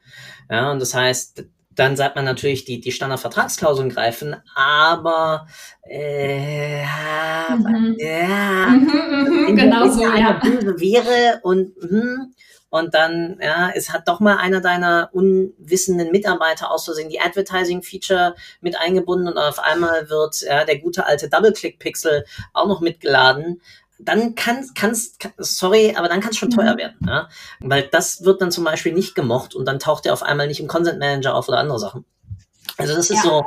[0.50, 5.46] Ja, und das heißt, dann sagt man natürlich, die, die Standardvertragsklauseln greifen, aber
[5.88, 7.96] äh, mhm.
[7.98, 10.42] ja, mhm, mhm, genau so, ja.
[10.42, 12.34] wäre und hm,
[12.72, 18.36] und dann, ja, es hat doch mal einer deiner unwissenden Mitarbeiter aus Versehen die Advertising-Feature
[18.60, 23.60] mit eingebunden und auf einmal wird ja, der gute alte Double-Click-Pixel auch noch mitgeladen
[24.04, 26.78] dann kann, kann's, kann, sorry, aber dann kann es schon teuer mhm.
[26.78, 27.28] werden, ja?
[27.60, 30.60] weil das wird dann zum Beispiel nicht gemocht und dann taucht er auf einmal nicht
[30.60, 32.04] im Consent Manager auf oder andere Sachen.
[32.76, 33.30] Also das ist ja.
[33.30, 33.44] so,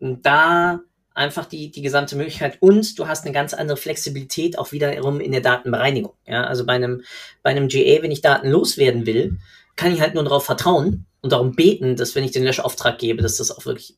[0.00, 0.80] da
[1.14, 5.32] einfach die, die gesamte Möglichkeit und du hast eine ganz andere Flexibilität auch wiederum in
[5.32, 6.14] der Datenbereinigung.
[6.26, 7.02] Ja, also bei einem,
[7.42, 9.38] bei einem GA, wenn ich Daten loswerden will,
[9.76, 13.22] kann ich halt nur darauf vertrauen und darum beten, dass wenn ich den Löschauftrag gebe,
[13.22, 13.96] dass das auch wirklich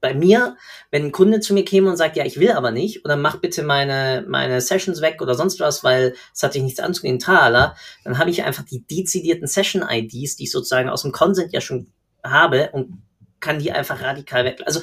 [0.00, 0.56] bei mir,
[0.90, 3.36] wenn ein Kunde zu mir käme und sagt, ja, ich will aber nicht, oder mach
[3.36, 7.74] bitte meine, meine Sessions weg oder sonst was, weil es hat sich nichts anzugehen, tralala,
[8.04, 11.90] dann habe ich einfach die dezidierten Session-IDs, die ich sozusagen aus dem Consent ja schon
[12.22, 13.02] habe und
[13.40, 14.60] kann die einfach radikal weg.
[14.66, 14.82] Also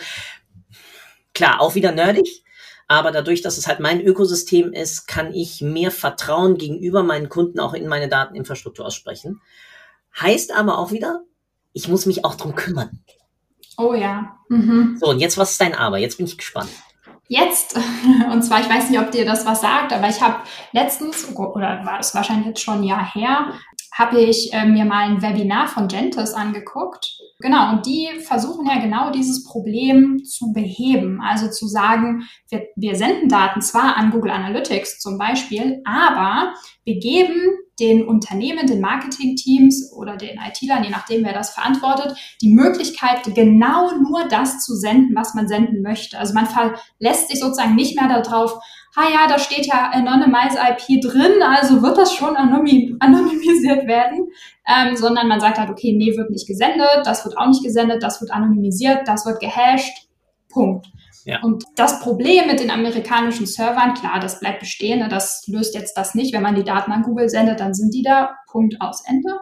[1.36, 2.44] klar, auch wieder nerdig,
[2.88, 7.60] aber dadurch, dass es halt mein Ökosystem ist, kann ich mehr Vertrauen gegenüber meinen Kunden
[7.60, 9.40] auch in meine Dateninfrastruktur aussprechen.
[10.20, 11.24] Heißt aber auch wieder,
[11.76, 13.02] ich muss mich auch drum kümmern.
[13.78, 14.38] Oh ja.
[14.50, 14.98] Mhm.
[15.00, 15.98] So, und jetzt, was ist dein Aber?
[15.98, 16.70] Jetzt bin ich gespannt.
[17.28, 17.78] Jetzt,
[18.32, 20.38] und zwar, ich weiß nicht, ob dir das was sagt, aber ich habe
[20.72, 23.54] letztens, oder war das wahrscheinlich jetzt schon ein Jahr her,
[23.96, 27.18] habe ich äh, mir mal ein Webinar von Gentis angeguckt.
[27.40, 31.22] Genau, und die versuchen ja genau dieses Problem zu beheben.
[31.22, 36.54] Also zu sagen, wir, wir senden Daten zwar an Google Analytics zum Beispiel, aber
[36.84, 37.40] wir geben
[37.80, 43.92] den Unternehmen, den Marketingteams oder den IT-Lern, je nachdem, wer das verantwortet, die Möglichkeit, genau
[43.98, 46.20] nur das zu senden, was man senden möchte.
[46.20, 48.60] Also man verlässt sich sozusagen nicht mehr darauf,
[48.96, 54.28] ah ja, da steht ja Anonymize IP drin, also wird das schon anonymisiert werden,
[54.68, 58.04] ähm, sondern man sagt halt, okay, nee, wird nicht gesendet, das wird auch nicht gesendet,
[58.04, 60.08] das wird anonymisiert, das wird gehasht,
[60.50, 60.88] Punkt.
[61.26, 61.42] Ja.
[61.42, 65.98] Und das Problem mit den amerikanischen Servern, klar, das bleibt bestehen, ne, das löst jetzt
[65.98, 66.34] das nicht.
[66.34, 69.40] Wenn man die Daten an Google sendet, dann sind die da, Punkt aus Ende.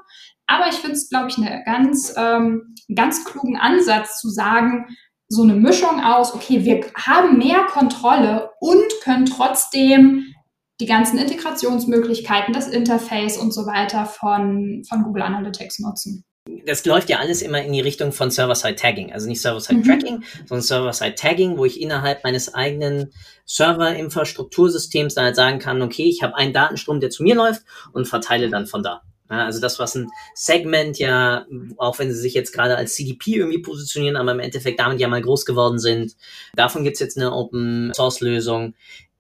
[0.48, 4.88] Aber ich finde es, glaube ich, eine ganz, ähm, ganz klugen Ansatz zu sagen,
[5.34, 10.34] so eine Mischung aus, okay, wir haben mehr Kontrolle und können trotzdem
[10.80, 16.26] die ganzen Integrationsmöglichkeiten, das Interface und so weiter von, von Google Analytics nutzen.
[16.66, 19.14] Das läuft ja alles immer in die Richtung von Server-Side-Tagging.
[19.14, 20.24] Also nicht Server-Side-Tracking, mhm.
[20.46, 23.14] sondern Server-Side-Tagging, wo ich innerhalb meines eigenen
[23.46, 28.08] Server-Infrastruktursystems dann halt sagen kann, okay, ich habe einen Datenstrom, der zu mir läuft und
[28.08, 29.04] verteile dann von da.
[29.34, 33.38] Ja, also das, was ein Segment ja, auch wenn sie sich jetzt gerade als CDP
[33.38, 36.16] irgendwie positionieren, aber im Endeffekt damit ja mal groß geworden sind.
[36.56, 38.76] Davon gibt's jetzt eine Open-Source-Lösung.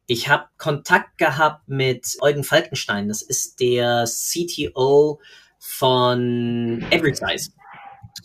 [0.05, 5.19] Ich habe Kontakt gehabt mit Eugen Falkenstein, das ist der CTO
[5.57, 7.49] von Everysize.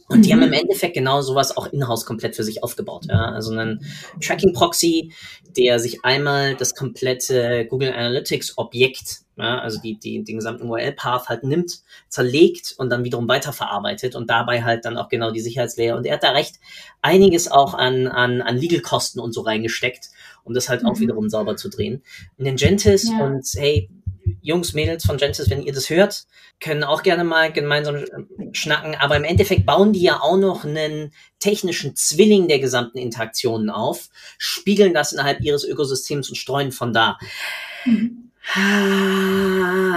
[0.09, 0.55] Und die haben im mhm.
[0.57, 3.07] Endeffekt genau sowas auch in-house komplett für sich aufgebaut.
[3.09, 3.33] Ja?
[3.33, 3.83] Also einen
[4.21, 5.15] Tracking-Proxy,
[5.57, 11.45] der sich einmal das komplette Google Analytics-Objekt, ja, also die, die, den gesamten URL-Path halt
[11.45, 15.97] nimmt, zerlegt und dann wiederum weiterverarbeitet und dabei halt dann auch genau die Sicherheitslayer.
[15.97, 16.57] Und er hat da recht
[17.03, 20.11] einiges auch an, an, an Legal-Kosten und so reingesteckt,
[20.43, 20.89] um das halt mhm.
[20.89, 22.03] auch wiederum sauber zu drehen.
[22.37, 23.25] In den Gentis ja.
[23.25, 23.89] und hey,
[24.43, 26.27] Jungs, Mädels von Genesis, wenn ihr das hört,
[26.61, 28.05] können auch gerne mal gemeinsam
[28.53, 28.97] schnacken.
[28.97, 34.09] Aber im Endeffekt bauen die ja auch noch einen technischen Zwilling der gesamten Interaktionen auf,
[34.37, 37.19] spiegeln das innerhalb ihres Ökosystems und streuen von da.
[37.85, 38.28] Mhm.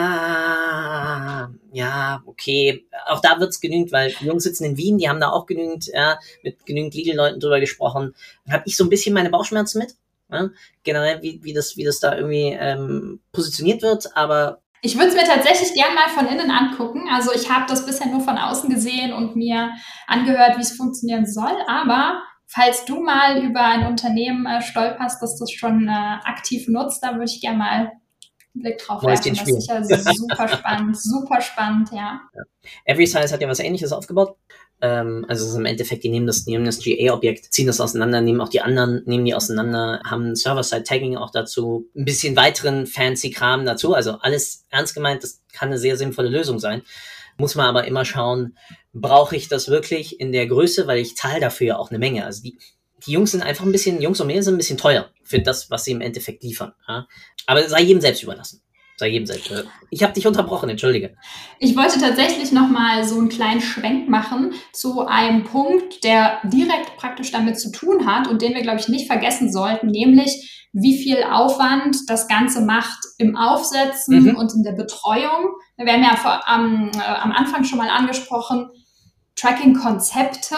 [1.74, 2.86] Ja, okay.
[3.08, 5.88] Auch da wird's genügend, weil die Jungs sitzen in Wien, die haben da auch genügend,
[5.88, 8.14] ja, mit genügend Legal-Leuten drüber gesprochen.
[8.50, 9.96] Habe ich so ein bisschen meine Bauchschmerzen mit.
[10.30, 10.50] Ja?
[10.84, 15.16] Generell, wie, wie, das, wie das da irgendwie ähm, positioniert wird, aber ich würde es
[15.16, 17.08] mir tatsächlich gern mal von innen angucken.
[17.12, 19.70] Also ich habe das bisher nur von außen gesehen und mir
[20.08, 21.56] angehört, wie es funktionieren soll.
[21.68, 27.04] Aber falls du mal über ein Unternehmen äh, stolperst, das das schon äh, aktiv nutzt,
[27.04, 27.92] da würde ich gerne mal
[28.54, 29.36] Blick drauf werfen.
[29.36, 32.22] Das ist sicher super spannend, super spannend, ja.
[32.36, 32.44] ja.
[32.86, 34.36] Every Size hat ja was ähnliches aufgebaut.
[34.82, 38.22] Ähm, also es ist im Endeffekt, die nehmen das, nehmen das GA-Objekt, ziehen das auseinander,
[38.22, 43.30] nehmen auch die anderen, nehmen die auseinander, haben Server-Side-Tagging auch dazu, ein bisschen weiteren fancy
[43.30, 43.94] Kram dazu.
[43.94, 46.82] Also alles ernst gemeint, das kann eine sehr sinnvolle Lösung sein.
[47.38, 48.58] Muss man aber immer schauen,
[48.94, 52.26] brauche ich das wirklich in der Größe, weil ich zahle dafür ja auch eine Menge.
[52.26, 52.58] Also die,
[53.06, 55.70] die Jungs sind einfach ein bisschen, Jungs und Mädels sind ein bisschen teuer für das,
[55.70, 56.74] was sie im Endeffekt liefern.
[56.88, 57.08] Ja?
[57.48, 58.62] Aber sei jedem selbst überlassen.
[58.98, 59.48] Sei jedem selbst.
[59.48, 59.70] Überlassen.
[59.90, 61.16] Ich habe dich unterbrochen, entschuldige.
[61.60, 67.32] Ich wollte tatsächlich nochmal so einen kleinen Schwenk machen zu einem Punkt, der direkt praktisch
[67.32, 71.24] damit zu tun hat und den wir, glaube ich, nicht vergessen sollten, nämlich wie viel
[71.24, 74.36] Aufwand das Ganze macht im Aufsetzen mhm.
[74.36, 75.56] und in der Betreuung.
[75.78, 78.70] Wir haben ja vor, am, äh, am Anfang schon mal angesprochen,
[79.36, 80.56] Tracking-Konzepte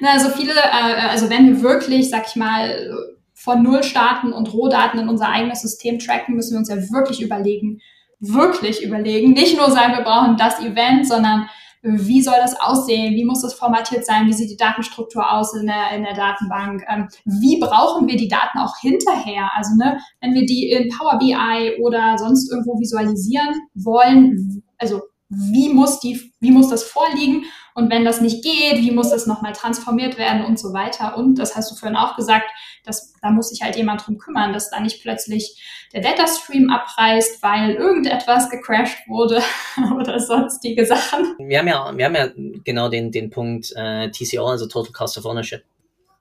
[0.00, 2.90] na, also viele, äh, also wenn wir wirklich, sag ich mal,
[3.34, 7.22] von Null starten und Rohdaten in unser eigenes System tracken, müssen wir uns ja wirklich
[7.22, 7.80] überlegen,
[8.20, 11.48] wirklich überlegen, nicht nur sagen, wir brauchen das Event, sondern
[11.82, 15.66] wie soll das aussehen, wie muss das formatiert sein, wie sieht die Datenstruktur aus in
[15.66, 20.34] der, in der Datenbank, ähm, wie brauchen wir die Daten auch hinterher, also ne, wenn
[20.34, 26.50] wir die in Power BI oder sonst irgendwo visualisieren wollen, also wie muss die, wie
[26.50, 30.58] muss das vorliegen und wenn das nicht geht, wie muss das nochmal transformiert werden und
[30.58, 31.16] so weiter.
[31.16, 32.46] Und das hast du vorhin auch gesagt,
[32.84, 35.62] dass, da muss sich halt jemand drum kümmern, dass da nicht plötzlich
[35.92, 39.42] der Datastream abreißt, weil irgendetwas gecrashed wurde
[39.96, 41.36] oder sonstige Sachen.
[41.38, 42.28] Wir haben ja, wir haben ja
[42.64, 45.62] genau den, den Punkt äh, TCO, also Total Cost of Ownership.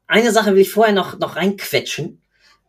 [0.08, 2.22] Eine Sache will ich vorher noch, noch reinquetschen.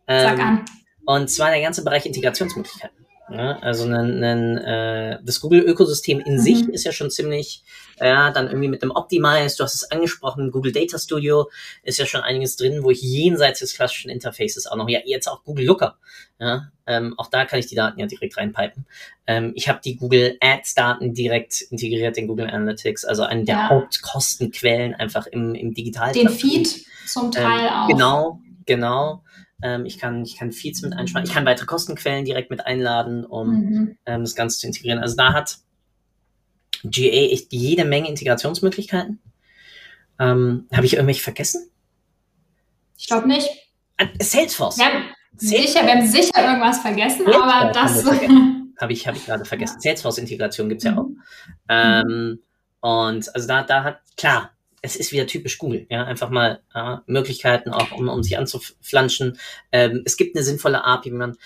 [0.07, 0.65] Ähm, Sag an.
[1.05, 3.08] Und zwar der ganze Bereich Integrationsmöglichkeiten.
[3.31, 6.39] Ja, also ein, ein, äh, das Google-Ökosystem in mhm.
[6.39, 7.63] sich ist ja schon ziemlich,
[7.99, 11.49] ja, dann irgendwie mit dem Optimize, du hast es angesprochen, Google Data Studio
[11.83, 15.27] ist ja schon einiges drin, wo ich jenseits des klassischen Interfaces auch noch, ja, jetzt
[15.27, 15.97] auch Google Looker,
[16.39, 18.85] ja, ähm, auch da kann ich die Daten ja direkt reinpipen.
[19.27, 23.55] Ähm, ich habe die Google Ads Daten direkt integriert in Google Analytics, also eine der
[23.55, 23.69] ja.
[23.69, 26.13] Hauptkostenquellen einfach im, im Digital.
[26.13, 27.87] Den Feed zum Teil ähm, auch.
[27.87, 29.23] Genau, genau.
[29.61, 31.27] Ähm, ich kann, ich kann Feeds mit einsparen.
[31.27, 33.97] Ich kann weitere Kostenquellen direkt mit einladen, um mhm.
[34.05, 34.99] ähm, das Ganze zu integrieren.
[34.99, 35.57] Also da hat
[36.83, 39.19] GA echt jede Menge Integrationsmöglichkeiten.
[40.17, 41.69] Ähm, Habe ich irgendwelche vergessen?
[42.97, 43.47] Ich glaube nicht.
[43.97, 44.77] Ah, Salesforce.
[44.77, 45.03] Wir haben,
[45.35, 45.73] Salesforce.
[45.73, 48.05] Sicher, wir haben sicher irgendwas vergessen, Salesforce aber das.
[48.79, 49.75] Habe ich, hab ich gerade vergessen.
[49.83, 49.91] Ja.
[49.91, 51.09] Salesforce-Integration gibt's ja auch.
[51.69, 52.39] Mhm.
[52.79, 56.97] Und also da, da hat, klar, es ist wieder typisch Google, ja, einfach mal äh,
[57.05, 59.37] Möglichkeiten auch, um, um sich anzuflanschen.
[59.71, 61.37] Ähm, es gibt eine sinnvolle API, wie man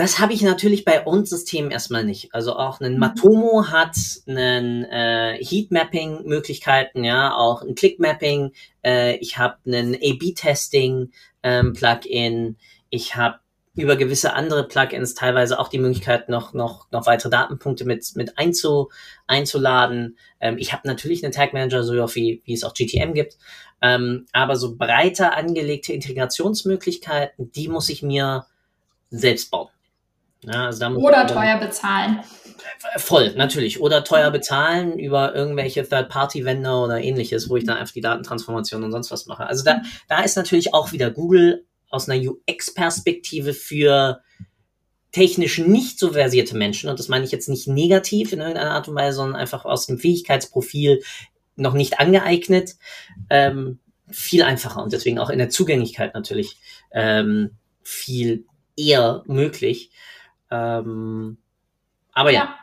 [0.00, 2.34] das habe ich natürlich bei uns Systemen erstmal nicht.
[2.34, 3.00] Also auch ein mhm.
[3.00, 3.94] Matomo hat
[4.26, 8.52] einen äh, Heatmapping Möglichkeiten, ja, auch ein Clickmapping.
[8.82, 11.10] Äh, ich habe einen A/B-Testing
[11.42, 12.56] ähm, Plugin.
[12.88, 13.39] Ich habe
[13.76, 18.36] über gewisse andere Plugins teilweise auch die Möglichkeit, noch, noch, noch weitere Datenpunkte mit, mit
[18.36, 18.90] einzu,
[19.26, 20.18] einzuladen.
[20.40, 23.36] Ähm, ich habe natürlich einen Tag Manager, so wie, wie es auch GTM gibt.
[23.80, 28.46] Ähm, aber so breiter angelegte Integrationsmöglichkeiten, die muss ich mir
[29.10, 29.68] selbst bauen.
[30.42, 32.20] Ja, also Oder teuer bezahlen.
[32.96, 33.80] Voll, natürlich.
[33.80, 38.92] Oder teuer bezahlen über irgendwelche Third-Party-Vendor oder ähnliches, wo ich dann einfach die Datentransformation und
[38.92, 39.46] sonst was mache.
[39.46, 44.22] Also da, da ist natürlich auch wieder Google aus einer UX-Perspektive für
[45.12, 48.88] technisch nicht so versierte Menschen, und das meine ich jetzt nicht negativ in irgendeiner Art
[48.88, 51.02] und Weise, sondern einfach aus dem Fähigkeitsprofil
[51.56, 52.76] noch nicht angeeignet,
[53.28, 56.56] ähm, viel einfacher und deswegen auch in der Zugänglichkeit natürlich
[56.92, 59.90] ähm, viel eher möglich.
[60.50, 61.38] Ähm,
[62.12, 62.40] aber ja.
[62.40, 62.58] ja.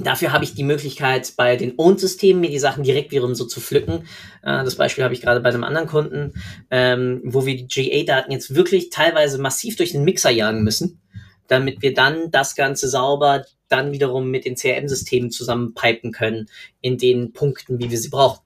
[0.00, 3.60] Dafür habe ich die Möglichkeit, bei den Own-Systemen mir die Sachen direkt wiederum so zu
[3.60, 4.06] pflücken.
[4.42, 6.34] Äh, das Beispiel habe ich gerade bei einem anderen Kunden,
[6.70, 11.00] ähm, wo wir die GA-Daten jetzt wirklich teilweise massiv durch den Mixer jagen müssen,
[11.48, 16.48] damit wir dann das Ganze sauber dann wiederum mit den CRM-Systemen zusammenpipen können
[16.80, 18.40] in den Punkten, wie wir sie brauchen.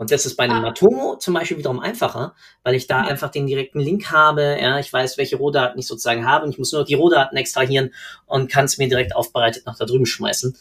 [0.00, 0.62] Und das ist bei einem ah.
[0.62, 4.56] Matomo zum Beispiel wiederum einfacher, weil ich da einfach den direkten Link habe.
[4.58, 7.92] Ja, ich weiß, welche Rohdaten ich sozusagen habe und ich muss nur die Rohdaten extrahieren
[8.24, 10.56] und kann es mir direkt aufbereitet nach da drüben schmeißen.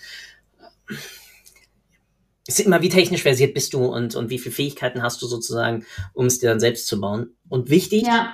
[2.47, 5.27] Es ist immer, wie technisch versiert bist du und, und wie viele Fähigkeiten hast du
[5.27, 7.35] sozusagen, um es dir dann selbst zu bauen.
[7.47, 8.33] Und wichtig, ja.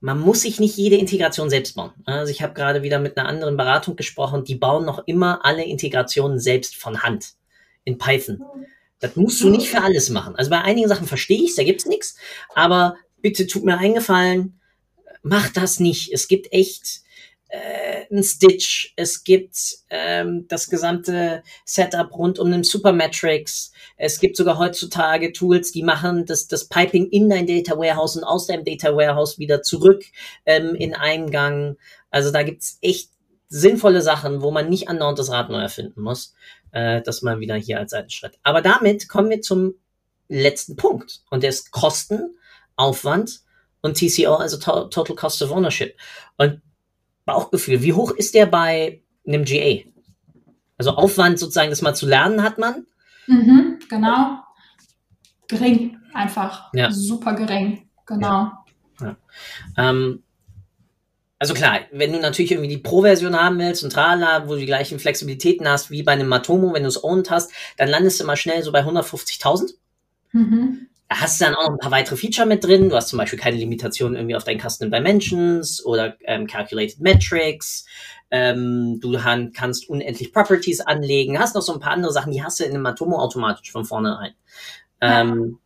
[0.00, 1.92] man muss sich nicht jede Integration selbst bauen.
[2.06, 5.64] Also ich habe gerade wieder mit einer anderen Beratung gesprochen, die bauen noch immer alle
[5.64, 7.34] Integrationen selbst von Hand
[7.84, 8.42] in Python.
[9.00, 10.36] Das musst du nicht für alles machen.
[10.36, 12.16] Also bei einigen Sachen verstehe ich da gibt's nichts.
[12.54, 14.60] Aber bitte tut mir eingefallen,
[15.22, 16.12] mach das nicht.
[16.12, 17.02] Es gibt echt
[18.10, 19.56] äh, ein Stitch, es gibt
[19.90, 23.72] ähm, das gesamte Setup rund um den Supermetrics.
[23.96, 28.24] Es gibt sogar heutzutage Tools, die machen das, das Piping in dein Data Warehouse und
[28.24, 30.04] aus deinem Data Warehouse wieder zurück
[30.46, 31.78] ähm, in einen Gang.
[32.10, 33.10] Also da gibt's echt
[33.48, 36.34] sinnvolle Sachen, wo man nicht andauernd das Rad neu erfinden muss.
[36.72, 38.38] Äh, das mal wieder hier als Seitenschritt.
[38.42, 39.74] Aber damit kommen wir zum
[40.28, 41.22] letzten Punkt.
[41.30, 42.36] Und der ist Kosten,
[42.76, 43.40] Aufwand
[43.82, 45.96] und TCO, also to Total Cost of Ownership.
[46.36, 46.62] Und
[47.30, 49.84] Bauchgefühl, wie hoch ist der bei einem GA?
[50.76, 52.86] Also Aufwand sozusagen, das mal zu lernen hat man?
[53.26, 54.40] Mhm, genau.
[55.46, 56.72] Gering, einfach.
[56.74, 56.90] Ja.
[56.90, 58.26] Super gering, genau.
[58.26, 58.64] Ja.
[59.00, 59.16] Ja.
[59.76, 60.22] Ähm,
[61.38, 64.66] also klar, wenn du natürlich irgendwie die Pro-Version haben willst und trala, wo du die
[64.66, 68.24] gleichen Flexibilitäten hast wie bei einem Matomo, wenn du es owned hast, dann landest du
[68.24, 69.72] mal schnell so bei 150.000.
[70.32, 70.88] Mhm.
[71.10, 72.88] Da hast du dann auch noch ein paar weitere Feature mit drin.
[72.88, 77.84] Du hast zum Beispiel keine Limitation irgendwie auf deinen Custom Dimensions oder ähm, Calculated Metrics.
[78.30, 79.18] Ähm, du
[79.52, 81.36] kannst unendlich Properties anlegen.
[81.40, 83.84] Hast noch so ein paar andere Sachen, die hast du in einem Matomo automatisch von
[83.84, 84.34] vornherein.
[85.02, 85.22] Ja.
[85.22, 85.58] Ähm,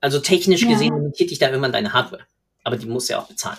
[0.00, 0.70] also technisch ja.
[0.70, 2.22] gesehen limitiert dich da irgendwann deine Hardware.
[2.64, 3.58] Aber die musst du ja auch bezahlen.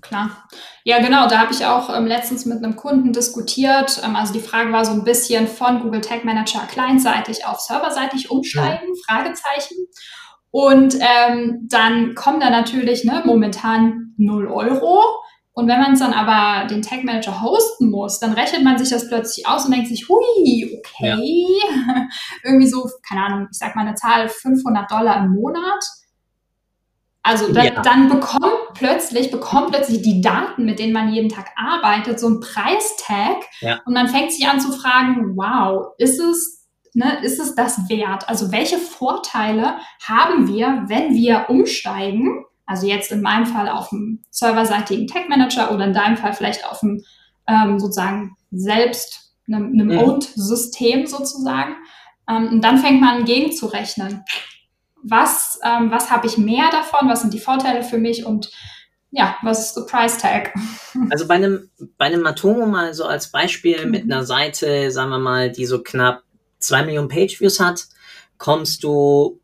[0.00, 0.48] Klar.
[0.84, 1.28] Ja, genau.
[1.28, 4.00] Da habe ich auch ähm, letztens mit einem Kunden diskutiert.
[4.04, 8.30] Ähm, also die Frage war so ein bisschen von Google Tag Manager clientseitig auf serverseitig
[8.30, 9.02] umsteigen, ja.
[9.06, 9.76] Fragezeichen.
[10.50, 15.02] Und ähm, dann kommen da natürlich ne, momentan 0 Euro.
[15.52, 19.08] Und wenn man dann aber den Tag Manager hosten muss, dann rechnet man sich das
[19.08, 22.06] plötzlich aus und denkt sich, hui, okay, ja.
[22.44, 25.84] irgendwie so, keine Ahnung, ich sag mal eine Zahl, 500 Dollar im Monat
[27.24, 27.82] also dann, ja.
[27.82, 32.40] dann bekommt plötzlich, bekommt plötzlich die Daten, mit denen man jeden Tag arbeitet, so ein
[32.40, 33.80] Preistag ja.
[33.86, 38.28] und man fängt sich an zu fragen, wow, ist es, ne, ist es das wert?
[38.28, 42.44] Also welche Vorteile haben wir, wenn wir umsteigen?
[42.66, 46.70] Also jetzt in meinem Fall auf dem serverseitigen Tech Manager oder in deinem Fall vielleicht
[46.70, 47.02] auf dem
[47.48, 49.98] ähm, sozusagen selbst einem, einem mhm.
[49.98, 51.74] Owned-System sozusagen.
[52.28, 54.24] Ähm, und dann fängt man gegenzurechnen
[55.04, 58.50] was, ähm, was habe ich mehr davon, was sind die Vorteile für mich und
[59.10, 60.52] ja, was ist der Price Tag?
[61.10, 63.90] Also bei einem, bei einem Matomo mal so als Beispiel mhm.
[63.90, 66.22] mit einer Seite, sagen wir mal, die so knapp
[66.58, 67.86] zwei Millionen Page-Views hat,
[68.38, 69.40] kommst du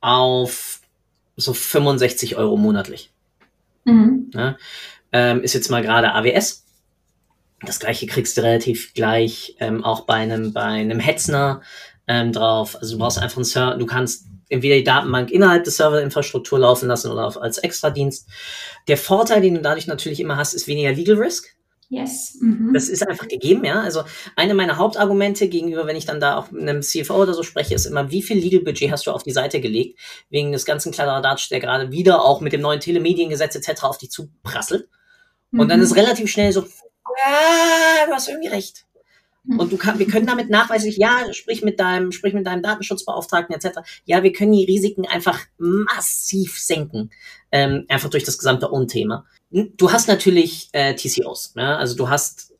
[0.00, 0.80] auf
[1.36, 3.12] so 65 Euro monatlich.
[3.84, 4.30] Mhm.
[4.34, 4.56] Ja,
[5.12, 6.64] ähm, ist jetzt mal gerade AWS.
[7.62, 11.62] Das gleiche kriegst du relativ gleich ähm, auch bei einem, bei einem Hetzner
[12.06, 12.76] ähm, drauf.
[12.76, 16.88] Also du brauchst einfach einen Server, du kannst entweder die Datenbank innerhalb der Serverinfrastruktur laufen
[16.88, 18.28] lassen oder als Extradienst.
[18.86, 21.54] Der Vorteil, den du dadurch natürlich immer hast, ist weniger Legal Risk.
[21.90, 22.36] Yes.
[22.40, 22.74] Mhm.
[22.74, 23.80] Das ist einfach gegeben, ja.
[23.80, 24.02] Also
[24.36, 27.74] eine meiner Hauptargumente gegenüber, wenn ich dann da auch mit einem CFO oder so spreche,
[27.74, 30.92] ist immer, wie viel Legal Budget hast du auf die Seite gelegt, wegen des ganzen
[30.92, 33.84] Kladderadatsch, der gerade wieder auch mit dem neuen Telemediengesetz etc.
[33.84, 34.88] auf dich zuprasselt.
[35.50, 35.60] Mhm.
[35.60, 35.84] Und dann mhm.
[35.84, 38.84] ist relativ schnell so, ja, du hast irgendwie recht.
[39.56, 43.54] Und du kann, wir können damit nachweislich, ja, sprich mit deinem, sprich mit deinem Datenschutzbeauftragten
[43.54, 43.78] etc.
[44.04, 47.10] Ja, wir können die Risiken einfach massiv senken,
[47.50, 49.24] ähm, einfach durch das gesamte Own-Thema.
[49.50, 51.76] Du hast natürlich äh, TCOs, ja?
[51.76, 52.52] also du hast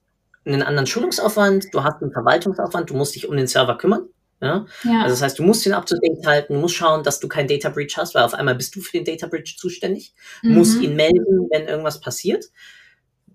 [0.47, 4.09] einen anderen Schulungsaufwand, du hast einen Verwaltungsaufwand, du musst dich um den Server kümmern.
[4.41, 4.66] Ja?
[4.84, 5.03] ja.
[5.03, 7.68] Also das heißt, du musst to date halten, du musst schauen, dass du keinen Data
[7.68, 10.55] Breach hast, weil auf einmal bist du für den Data Breach zuständig, mhm.
[10.55, 12.47] musst ihn melden, wenn irgendwas passiert.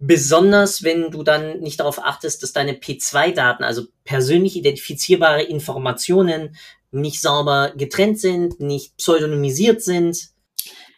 [0.05, 6.57] Besonders wenn du dann nicht darauf achtest, dass deine P2-Daten, also persönlich identifizierbare Informationen,
[6.91, 10.29] nicht sauber getrennt sind, nicht pseudonymisiert sind.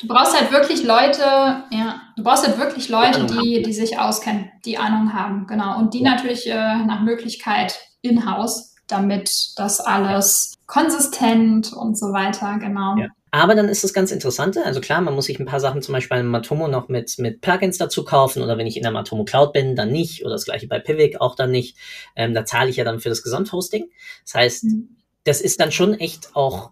[0.02, 4.52] Du brauchst halt wirklich Leute, ja, du brauchst halt wirklich Leute, die, die sich auskennen,
[4.66, 5.78] die Ahnung haben, genau.
[5.78, 12.98] Und die natürlich äh, nach Möglichkeit in-house, damit das alles konsistent und so weiter, genau.
[12.98, 13.08] Ja.
[13.36, 14.64] Aber dann ist das ganz Interessante.
[14.64, 17.42] Also klar, man muss sich ein paar Sachen zum Beispiel in Matomo noch mit, mit
[17.42, 20.24] Plugins dazu kaufen oder wenn ich in der Matomo Cloud bin, dann nicht.
[20.24, 21.78] Oder das gleiche bei Pivik auch dann nicht.
[22.16, 23.90] Ähm, da zahle ich ja dann für das Gesamthosting.
[24.24, 24.96] Das heißt, mhm.
[25.26, 26.72] das ist dann schon echt auch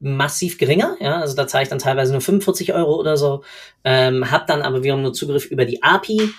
[0.00, 0.96] massiv geringer.
[0.98, 3.44] Ja, also da zahle ich dann teilweise nur 45 Euro oder so.
[3.84, 6.30] Ähm, hab dann aber wiederum nur Zugriff über die API.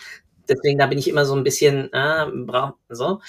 [0.48, 3.22] Deswegen da bin ich immer so ein bisschen, äh, brauch, so.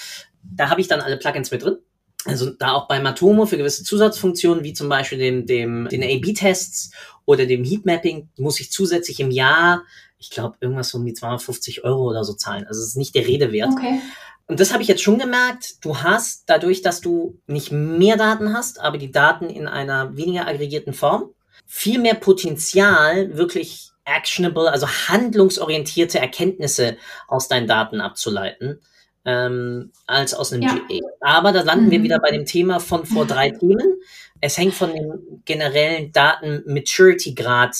[0.42, 1.76] Da habe ich dann alle Plugins mit drin.
[2.24, 6.92] Also da auch bei Matomo für gewisse Zusatzfunktionen, wie zum Beispiel dem, dem, den A-B-Tests
[7.24, 9.82] oder dem Heatmapping, muss ich zusätzlich im Jahr,
[10.18, 12.66] ich glaube, irgendwas um die 250 Euro oder so zahlen.
[12.66, 13.70] Also es ist nicht der Rede wert.
[13.72, 14.00] Okay.
[14.46, 15.76] Und das habe ich jetzt schon gemerkt.
[15.84, 20.46] Du hast dadurch, dass du nicht mehr Daten hast, aber die Daten in einer weniger
[20.46, 21.30] aggregierten Form,
[21.66, 26.96] viel mehr Potenzial, wirklich actionable, also handlungsorientierte Erkenntnisse
[27.28, 28.80] aus deinen Daten abzuleiten
[29.24, 30.74] ähm, als aus einem Ja.
[30.74, 31.00] GA.
[31.20, 32.04] Aber da landen wir Mhm.
[32.04, 34.00] wieder bei dem Thema von vor drei Themen.
[34.40, 37.76] Es hängt von dem generellen Daten-Maturity-Grad,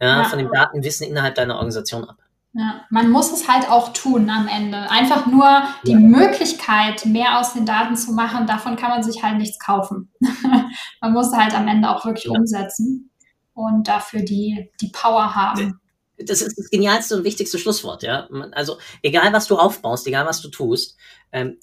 [0.00, 0.24] ja, Ja.
[0.24, 2.16] von dem Datenwissen innerhalb deiner Organisation ab.
[2.56, 4.88] Ja, man muss es halt auch tun am Ende.
[4.88, 5.98] Einfach nur die Ja.
[5.98, 10.12] Möglichkeit, mehr aus den Daten zu machen, davon kann man sich halt nichts kaufen.
[11.00, 12.30] man muss halt am Ende auch wirklich Ja.
[12.38, 13.10] umsetzen
[13.54, 15.80] und dafür die, die Power haben.
[16.18, 18.28] Das ist das genialste und wichtigste Schlusswort, ja.
[18.52, 20.96] Also egal was du aufbaust, egal was du tust,
[21.32, 21.58] ähm,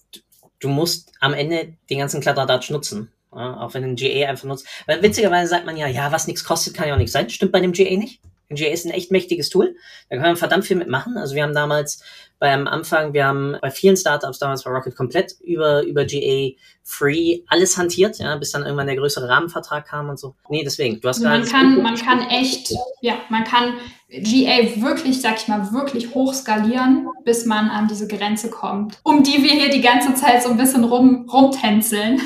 [0.60, 3.12] du, musst am Ende den ganzen Kladderadatsch nutzen.
[3.34, 4.68] Ja, auch wenn ein GA einfach nutzt.
[4.88, 7.30] Weil witzigerweise sagt man ja, ja, was nichts kostet, kann ja auch nichts sein.
[7.30, 8.22] Stimmt bei dem GA nicht.
[8.56, 9.76] GA ist ein echt mächtiges Tool.
[10.10, 11.18] Da kann man verdammt viel mitmachen.
[11.18, 12.04] Also wir haben damals
[12.40, 17.42] beim Anfang, wir haben bei vielen Startups damals bei Rocket komplett über, über GA Free
[17.48, 20.34] alles hantiert, ja, bis dann irgendwann der größere Rahmenvertrag kam und so.
[20.50, 23.76] Nee, deswegen, du hast man kann, man kann echt, ja, man kann
[24.10, 29.22] GA wirklich, sag ich mal, wirklich hoch skalieren, bis man an diese Grenze kommt, um
[29.22, 32.20] die wir hier die ganze Zeit so ein bisschen rum, rumtänzeln.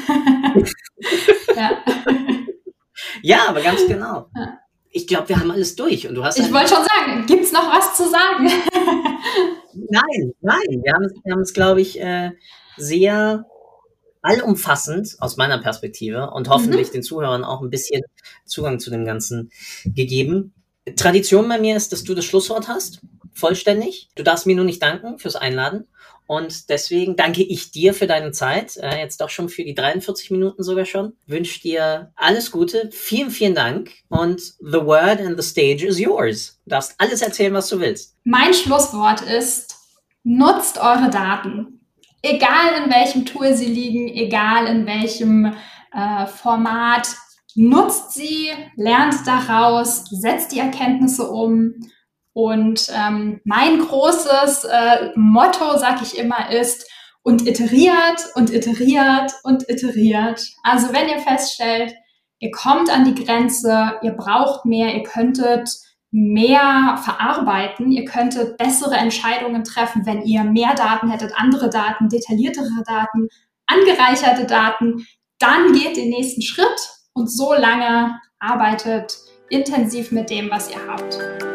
[1.55, 1.71] ja.
[3.21, 4.29] Ja, aber ganz genau.
[4.35, 4.59] Ja.
[4.95, 6.07] Ich glaube, wir haben alles durch.
[6.07, 8.45] Und du hast Ich wollte schon sagen, gibt's noch was zu sagen?
[9.73, 10.81] Nein, nein.
[10.83, 12.31] Wir haben es, wir haben es glaube ich, äh,
[12.77, 13.45] sehr
[14.21, 18.03] allumfassend aus meiner Perspektive und hoffentlich den Zuhörern auch ein bisschen
[18.45, 19.51] Zugang zu dem Ganzen
[19.83, 20.53] gegeben.
[20.95, 23.01] Tradition bei mir ist, dass du das Schlusswort hast,
[23.33, 24.09] vollständig.
[24.15, 25.87] Du darfst mir nur nicht danken fürs Einladen.
[26.27, 30.31] Und deswegen danke ich dir für deine Zeit, äh, jetzt doch schon für die 43
[30.31, 31.13] Minuten sogar schon.
[31.27, 36.59] Wünsche dir alles Gute, vielen, vielen Dank und the word and the stage is yours.
[36.65, 38.15] Du darfst alles erzählen, was du willst.
[38.23, 39.75] Mein Schlusswort ist,
[40.23, 41.79] nutzt eure Daten.
[42.21, 45.53] Egal in welchem Tool sie liegen, egal in welchem
[45.93, 47.07] äh, Format,
[47.53, 51.75] nutzt sie, lernt daraus, setzt die Erkenntnisse um.
[52.35, 56.85] Und ähm, mein großes äh, Motto, sag ich immer, ist,
[57.23, 60.45] und iteriert und iteriert und iteriert.
[60.63, 61.95] Also wenn ihr feststellt,
[62.39, 65.69] ihr kommt an die Grenze, ihr braucht mehr, ihr könntet
[66.11, 72.83] mehr verarbeiten, ihr könntet bessere Entscheidungen treffen, wenn ihr mehr Daten hättet, andere Daten, detailliertere
[72.85, 73.29] Daten,
[73.65, 75.07] angereicherte Daten,
[75.39, 79.17] dann geht den nächsten Schritt und so lange arbeitet
[79.49, 81.54] intensiv mit dem, was ihr habt.